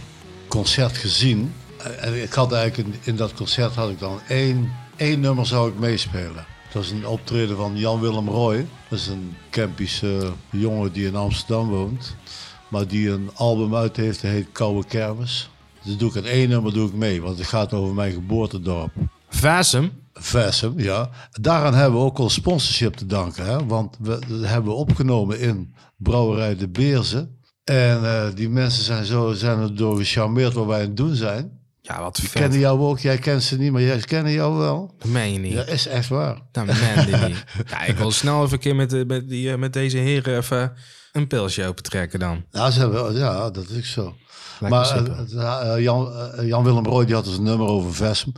[0.49, 1.53] concert gezien.
[1.79, 5.47] Eh, En ik had eigenlijk in, in dat concert had ik dan één, één nummer
[5.47, 6.47] zou ik meespelen.
[6.73, 8.67] Dat is een optreden van Jan-Willem Roy.
[8.89, 12.17] Dat is een Kempische jongen die in Amsterdam woont.
[12.69, 15.51] Maar die een album uit heeft, dat heet Koude Kermis.
[15.83, 18.93] Dus doe ik het één nummer doe ik mee, want het gaat over mijn geboortedorp.
[19.29, 19.93] Vasem.
[20.19, 21.11] Versum, ja.
[21.31, 23.47] Daaraan hebben we ook al sponsorship te danken.
[23.47, 23.67] Hè?
[23.67, 27.29] Want we dat hebben we opgenomen in Brouwerij de Beerze.
[27.67, 31.15] En eh, die mensen zijn, zo, zijn er door gecharmeerd wat wij aan het doen
[31.15, 31.59] zijn.
[31.83, 32.41] Ja, wat Die vet.
[32.41, 32.99] kennen jou ook.
[32.99, 34.95] Jij kent ze niet, maar jij kennen jou wel.
[34.99, 35.53] Dat meen je niet.
[35.53, 36.41] Ja, is echt waar.
[36.53, 36.77] Dat meen
[37.11, 37.45] je niet.
[37.71, 40.37] Ja, ik wil snel even een keer met, de- met, die, eh, met deze heren
[40.37, 40.73] even
[41.13, 42.45] een pilsje open trekken dan.
[42.51, 44.15] Ja, ze hebben, ja dat is zo.
[44.61, 48.33] Lijkt maar eh, eh, Jan, eh, Jan-Willem Roy die had dus een nummer over Versum.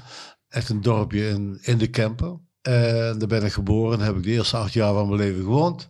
[0.49, 2.41] Echt een dorpje in, in de Kempen.
[2.63, 3.99] En daar ben ik geboren.
[3.99, 5.89] Daar heb ik de eerste acht jaar van mijn leven gewoond.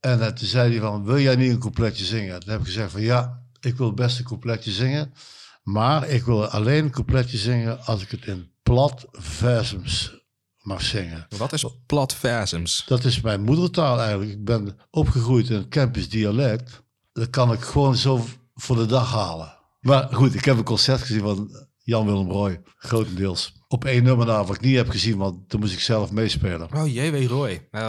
[0.00, 2.40] En eh, toen zei hij van, wil jij niet een coupletje zingen?
[2.40, 5.12] Toen heb ik gezegd van, ja, ik wil best een coupletje zingen.
[5.62, 10.24] Maar ik wil alleen een coupletje zingen als ik het in plat versums
[10.60, 11.26] mag zingen.
[11.36, 12.84] Wat is plat versums?
[12.86, 14.30] Dat is mijn moedertaal eigenlijk.
[14.30, 16.82] Ik ben opgegroeid in het Kempisch dialect.
[17.12, 18.24] Dat kan ik gewoon zo
[18.54, 19.56] voor de dag halen.
[19.80, 22.60] Maar goed, ik heb een concert gezien van Jan-Willem Roy.
[22.76, 23.52] Grotendeels.
[23.68, 26.74] Op één nummer na wat ik niet heb gezien, want toen moest ik zelf meespelen.
[26.74, 27.26] Oh, J.W.
[27.28, 27.68] Roy.
[27.70, 27.80] Eh,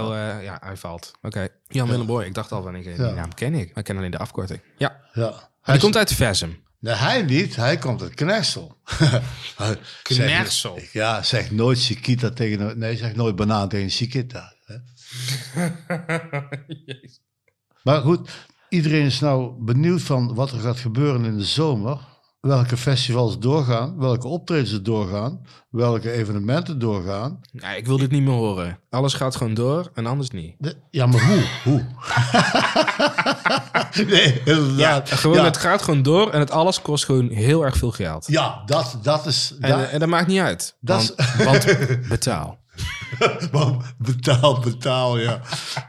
[0.43, 1.11] ja, hij valt.
[1.21, 1.47] Oké.
[1.67, 2.23] Jan Willem Roy.
[2.23, 3.11] Ik dacht al van, ik, die Ja.
[3.13, 3.67] naam ken ik.
[3.67, 4.59] Maar ik ken alleen de afkorting.
[4.77, 4.99] Ja.
[5.13, 5.29] Ja.
[5.31, 6.63] Hij Hij komt uit Versum.
[6.79, 7.55] Nee, hij niet.
[7.55, 8.77] Hij komt uit Knersel.
[10.03, 10.79] Knersel?
[10.91, 12.79] Ja, zeg nooit Chiquita tegen...
[12.79, 14.53] Nee, zeg nooit banaan tegen Chiquita.
[17.83, 18.29] Maar goed,
[18.69, 21.99] iedereen is nou benieuwd van wat er gaat gebeuren in de zomer.
[22.39, 27.39] Welke festivals doorgaan, welke optredens er doorgaan, welke evenementen doorgaan.
[27.51, 28.79] Ja, ik wil dit niet meer horen.
[28.89, 30.55] Alles gaat gewoon door en anders niet.
[30.57, 31.43] De- ja, maar hoe?
[31.63, 31.85] Hoe?
[34.05, 35.11] nee, Ja, inderdaad.
[35.11, 38.25] gewoon, ja, Het gaat gewoon door en het alles kost gewoon heel erg veel geld.
[38.27, 39.53] ja, dat, dat is...
[39.59, 40.75] En, dat- eh, en dat maakt niet uit.
[40.79, 41.65] Dat want, want
[42.09, 42.59] betaal.
[43.97, 45.41] Betaal, betaal, ja.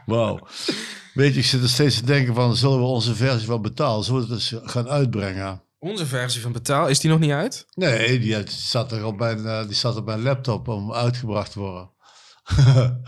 [0.05, 0.39] Wauw.
[1.13, 4.03] Weet je, ik zit er steeds te denken van, zullen we onze versie van betaal,
[4.03, 5.61] zullen we het eens gaan uitbrengen?
[5.79, 7.65] Onze versie van betaal, is die nog niet uit?
[7.73, 11.59] Nee, die zat er op mijn, eh, die zat op mijn laptop om uitgebracht te
[11.59, 11.89] worden.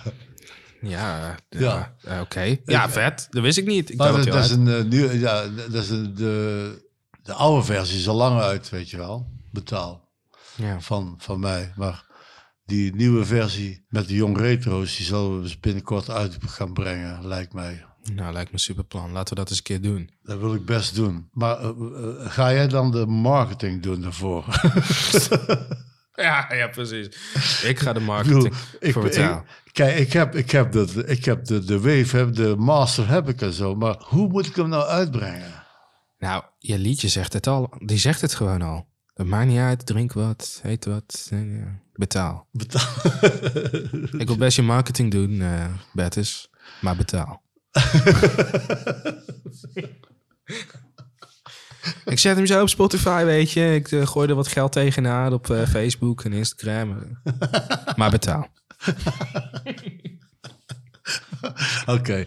[0.82, 1.60] Ja, Ja.
[1.60, 1.96] ja.
[2.02, 2.58] eh, oké.
[2.66, 3.28] Ja, vet.
[3.30, 3.90] Dat wist ik niet.
[3.90, 6.90] Ik Maar dat, dat is een eh, nieuwe, ja, dat is een, de,
[7.24, 9.28] de oude versie is al lang uit, weet je wel.
[9.52, 10.10] Betaal
[10.56, 10.80] ja.
[10.80, 11.74] van, van mij.
[11.76, 12.06] Maar
[12.66, 17.28] die nieuwe versie met de Jong Retro's, die zullen we dus binnenkort uit gaan brengen,
[17.28, 17.86] lijkt mij.
[18.14, 19.12] Nou, lijkt me een super plan.
[19.12, 20.10] Laten we dat eens een keer doen.
[20.24, 21.30] Dat wil ik best doen.
[21.32, 24.46] Maar eh, eh, ga jij dan de marketing doen daarvoor?
[26.16, 27.06] Ja, ja, precies.
[27.64, 29.44] Ik ga de Ik marketing bedoel, ik- voor betaal.
[29.66, 33.08] ik- Kijk, ik heb, ik heb, de, ik heb de, de wave, heb, de master
[33.08, 33.76] heb ik en zo.
[33.76, 35.64] Maar hoe moet ik hem nou uitbrengen?
[36.20, 37.74] Nou, je liedje zegt het al.
[37.86, 38.88] Die zegt het gewoon al.
[39.14, 39.86] Het maakt niet uit.
[39.86, 41.28] Drink wat, eet wat.
[41.32, 41.80] eh, ja.
[41.94, 42.48] Betaal.
[42.52, 42.88] Betaal.
[44.18, 46.50] Ik wil best je marketing doen, eh Bertus.
[46.82, 47.42] Maar betaal.
[52.06, 53.74] Ik zet hem zo op Spotify, weet je.
[53.76, 56.98] Ik eh, gooi er wat geld tegenaan op eh, Facebook en Instagram.
[57.96, 58.48] maar betaal.
[61.86, 62.26] Oké.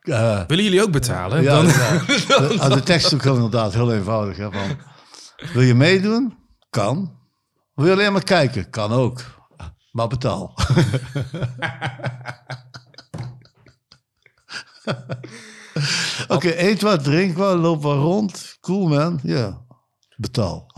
[0.00, 1.42] Eh, Willen jullie ook betalen?
[1.42, 1.98] ja, Dan- ja.
[2.48, 4.36] De, ah, de tekst is ook inderdaad heel eenvoudig.
[4.36, 4.78] Hè, van,
[5.52, 6.38] wil je meedoen?
[6.70, 7.18] Kan.
[7.74, 8.70] Wil je alleen maar kijken?
[8.70, 9.22] Kan ook.
[9.92, 10.54] Maar betaal.
[16.28, 18.56] Oké, eet wat, drink wat, loop wat rond.
[18.60, 19.64] Cool man, ja.
[20.16, 20.66] Betaal.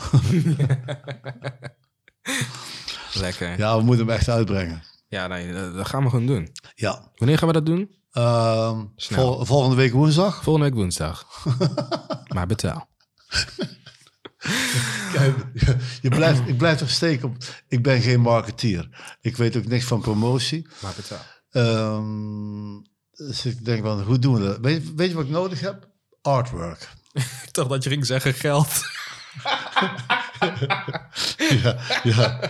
[3.15, 3.49] Lekker.
[3.49, 4.83] Ja, Ja, we moeten hem echt uitbrengen.
[5.09, 6.49] nee, dat, gaan we gewoon doen.
[6.75, 7.11] Ja.
[7.17, 7.91] Wanneer gaan we dat doen?
[8.13, 10.43] Ehm, vol- volgende week woensdag.
[10.43, 11.27] Volgende week woensdag.
[12.35, 12.89] maar betaal.
[15.13, 15.37] Kijk,
[16.03, 17.37] je blijft, ik blijf toch steken op.
[17.69, 18.89] Ik ben geen marketeer.
[19.21, 20.69] Ik weet ook niks van promotie.
[20.83, 21.21] Maar betaal.
[21.51, 22.75] Ehm,
[23.17, 24.59] dus ik denk van, hoe doen we dat?
[24.61, 25.89] Weet, weet je wat ik nodig heb?
[26.23, 26.89] Artwork.
[27.47, 28.69] Ik dacht dat je ging zeggen geld.
[31.63, 32.41] ja, ja.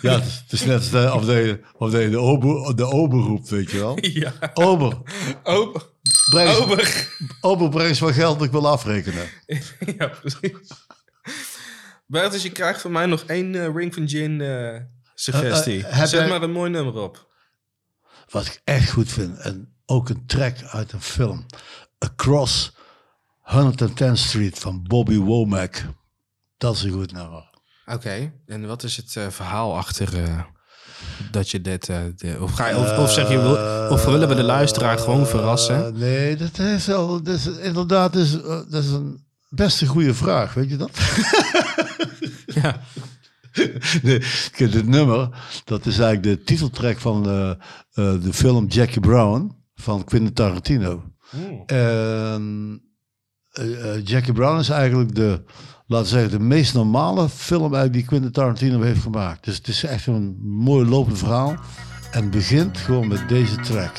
[0.00, 2.84] ja het, is, het is net als de, of de, of de, de, ober, de
[2.86, 3.98] ober roept, weet je wel.
[4.24, 4.32] ja.
[4.54, 4.98] Ober,
[5.42, 5.82] Ober.
[6.30, 7.08] breng, Ober.
[7.40, 9.28] ober, breng eens wat geld, ik wil afrekenen.
[9.98, 10.68] ja, precies.
[12.06, 14.80] Bertus, je krijgt van mij nog één eh, Ring van Gin eh,
[15.14, 15.86] suggestie.
[15.86, 17.32] Eh, Zet jij- maar een mooi nummer op.
[18.30, 21.46] Wat ik echt goed vind, en ook een track uit een film.
[21.98, 22.72] Across
[23.54, 25.84] 110th Street van Bobby Womack.
[26.58, 27.52] Dat is een goed nummer.
[27.86, 30.40] Oké, en wat is het eh, verhaal achter eh,
[31.30, 31.88] dat je dit...
[31.88, 34.98] eh, de- of, ga je, of, of zeg je, wil, of willen we de luisteraar
[34.98, 35.98] gewoon verrassen?
[35.98, 40.14] Nee, dat is, wel, dat is inderdaad is, eh, dat is een best een goede
[40.14, 40.90] vraag, weet je dat?
[42.46, 42.80] Ja.
[44.02, 44.22] nee,
[44.56, 45.28] dit nummer,
[45.64, 47.22] dat is eigenlijk de titeltrack van
[47.92, 51.02] de film Jackie Brown van Quentin Tarantino.
[51.66, 52.82] En
[53.50, 55.42] eh, eh, Jackie Brown is eigenlijk de,
[55.86, 59.44] laten we zeggen, de meest normale film eigenlijk die Quentin Tarantino heeft gemaakt.
[59.44, 61.56] Dus het is echt een mooi lopend verhaal.
[62.10, 63.96] En begint gewoon met deze track.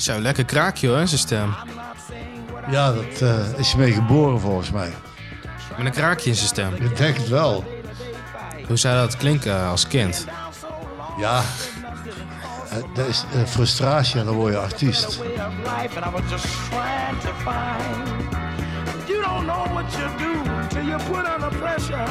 [0.00, 1.54] Zo, lekker kraakje hoor, zijn stem.
[2.70, 4.92] Ja, dat eh, is je mee geboren volgens mij.
[5.76, 6.74] Met een kraakje in zijn stem.
[6.74, 7.64] Ik denk het wel.
[8.66, 10.26] Hoe zou dat klinken als kind?
[11.18, 11.42] Ja.
[12.70, 15.18] Eh, Dat is eh, frustratie en dan word je artiest.
[19.06, 22.04] You don't know what you do till you put under pressure.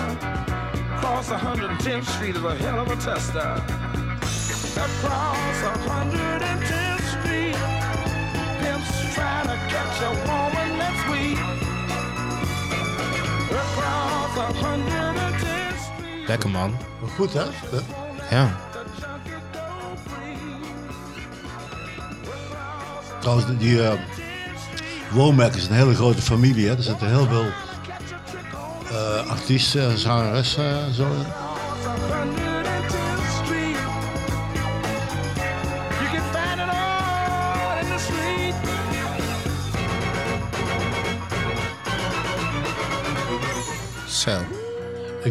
[0.96, 3.64] Across 110th Street is a hell of a tester.
[4.78, 6.49] Across 110th
[16.30, 16.78] Lekker man.
[17.16, 17.44] Goed hè?
[18.30, 18.60] Ja.
[23.20, 23.92] Trouwens, die uh,
[25.12, 26.68] Womack is een hele grote familie.
[26.68, 26.76] Hè?
[26.76, 27.46] Er zitten heel veel
[28.90, 31.39] eh, artiesten, zangeressen en zo in.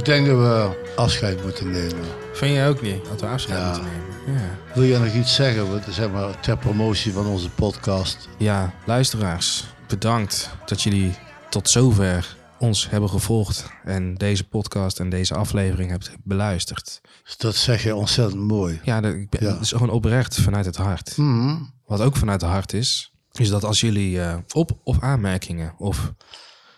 [0.08, 2.04] Denk dat we afscheid moeten nemen.
[2.32, 3.66] Vind jij ook niet dat we afscheid Ja.
[3.66, 3.84] moeten
[4.26, 4.40] nemen?
[4.42, 4.74] Ja.
[4.74, 8.28] Wil jij nog iets zeggen zeg maar, ter promotie van onze podcast?
[8.38, 11.14] Ja, luisteraars, bedankt dat jullie
[11.50, 17.00] tot zover ons hebben gevolgd en deze podcast en deze aflevering hebt beluisterd.
[17.36, 18.80] Dat zeg je ontzettend mooi.
[18.84, 19.52] Ja, dat, ik ben, Ja.
[19.52, 21.16] dat is gewoon oprecht vanuit het hart.
[21.16, 21.56] Mhm.
[21.86, 26.12] Wat ook vanuit het hart is, is dat als jullie eh, op- of aanmerkingen of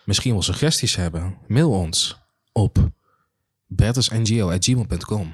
[0.05, 2.19] misschien wel suggesties hebben, mail ons
[2.51, 2.89] op
[3.75, 5.33] bertusngo.gmail.com.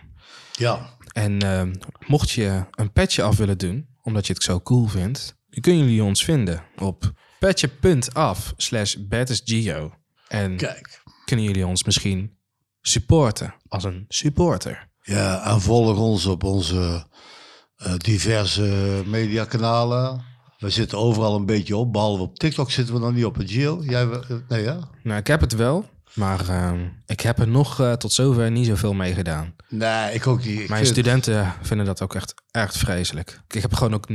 [0.51, 1.63] Ja, En eh,
[2.07, 6.03] mocht je een petje af willen doen, omdat je het zo cool vindt, kunnen jullie
[6.03, 9.93] ons vinden op petje.af slash bertusgeo.
[10.27, 11.01] En kijk.
[11.25, 12.37] kunnen jullie ons misschien
[12.81, 14.87] supporten als een supporter.
[15.01, 17.05] Ja, en volg ons op onze
[17.75, 20.23] eh, diverse mediakanalen.
[20.57, 23.35] We zitten overal een beetje op, behalve op TikTok zitten we nog niet op.
[23.35, 24.79] Het Gio, jij, wel- nee ja?
[25.03, 25.85] Nou, ik heb het wel,
[26.17, 26.71] maar eh,
[27.05, 29.55] ik heb er nog eh, tot zover niet zoveel mee gedaan.
[29.69, 30.59] Nee, ik ook niet.
[30.59, 33.39] Ik Mijn vind- studenten vinden dat ook echt, echt vreselijk.
[33.49, 34.07] Ik heb gewoon ook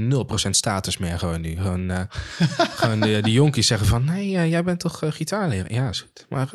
[0.47, 1.57] 0% status meer gewoon nu.
[1.57, 2.01] Gewoon, eh,
[2.81, 4.05] gewoon de, die jonkies zeggen van...
[4.05, 5.73] Nee, eh, jij bent toch uh, gitaarleraar?
[5.73, 6.27] Ja, is goed.
[6.29, 6.49] Maar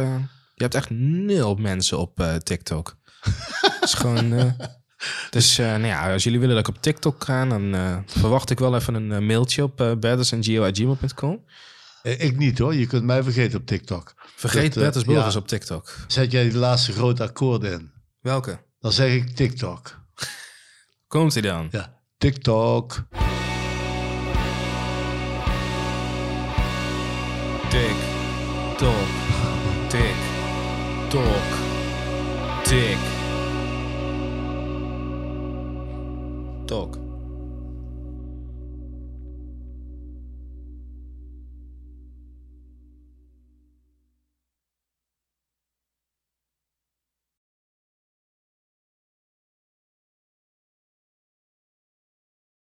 [0.55, 2.97] je hebt echt nul mensen op TikTok.
[3.21, 4.53] Het is gewoon...
[5.29, 7.45] dus nou ja, als jullie willen dat ik op TikTok ga...
[7.45, 7.75] dan
[8.05, 9.91] verwacht ik wel even een mailtje op uh,
[12.07, 14.13] eh, ik niet hoor, je kunt mij vergeten op TikTok.
[14.35, 15.95] Vergeet dat, eh, als Burgers op TikTok.
[16.07, 17.91] Zet jij de laatste grote akkoorden in?
[18.19, 18.59] Welke?
[18.79, 19.99] Dan zeg ik TikTok.
[21.07, 21.67] Komt ie dan?
[21.71, 23.05] Ja, TikTok.
[27.69, 27.95] Tik,
[28.77, 29.07] tok,
[29.87, 30.15] tik,
[31.09, 31.57] tok,
[32.63, 32.97] tik,
[36.65, 37.06] tok.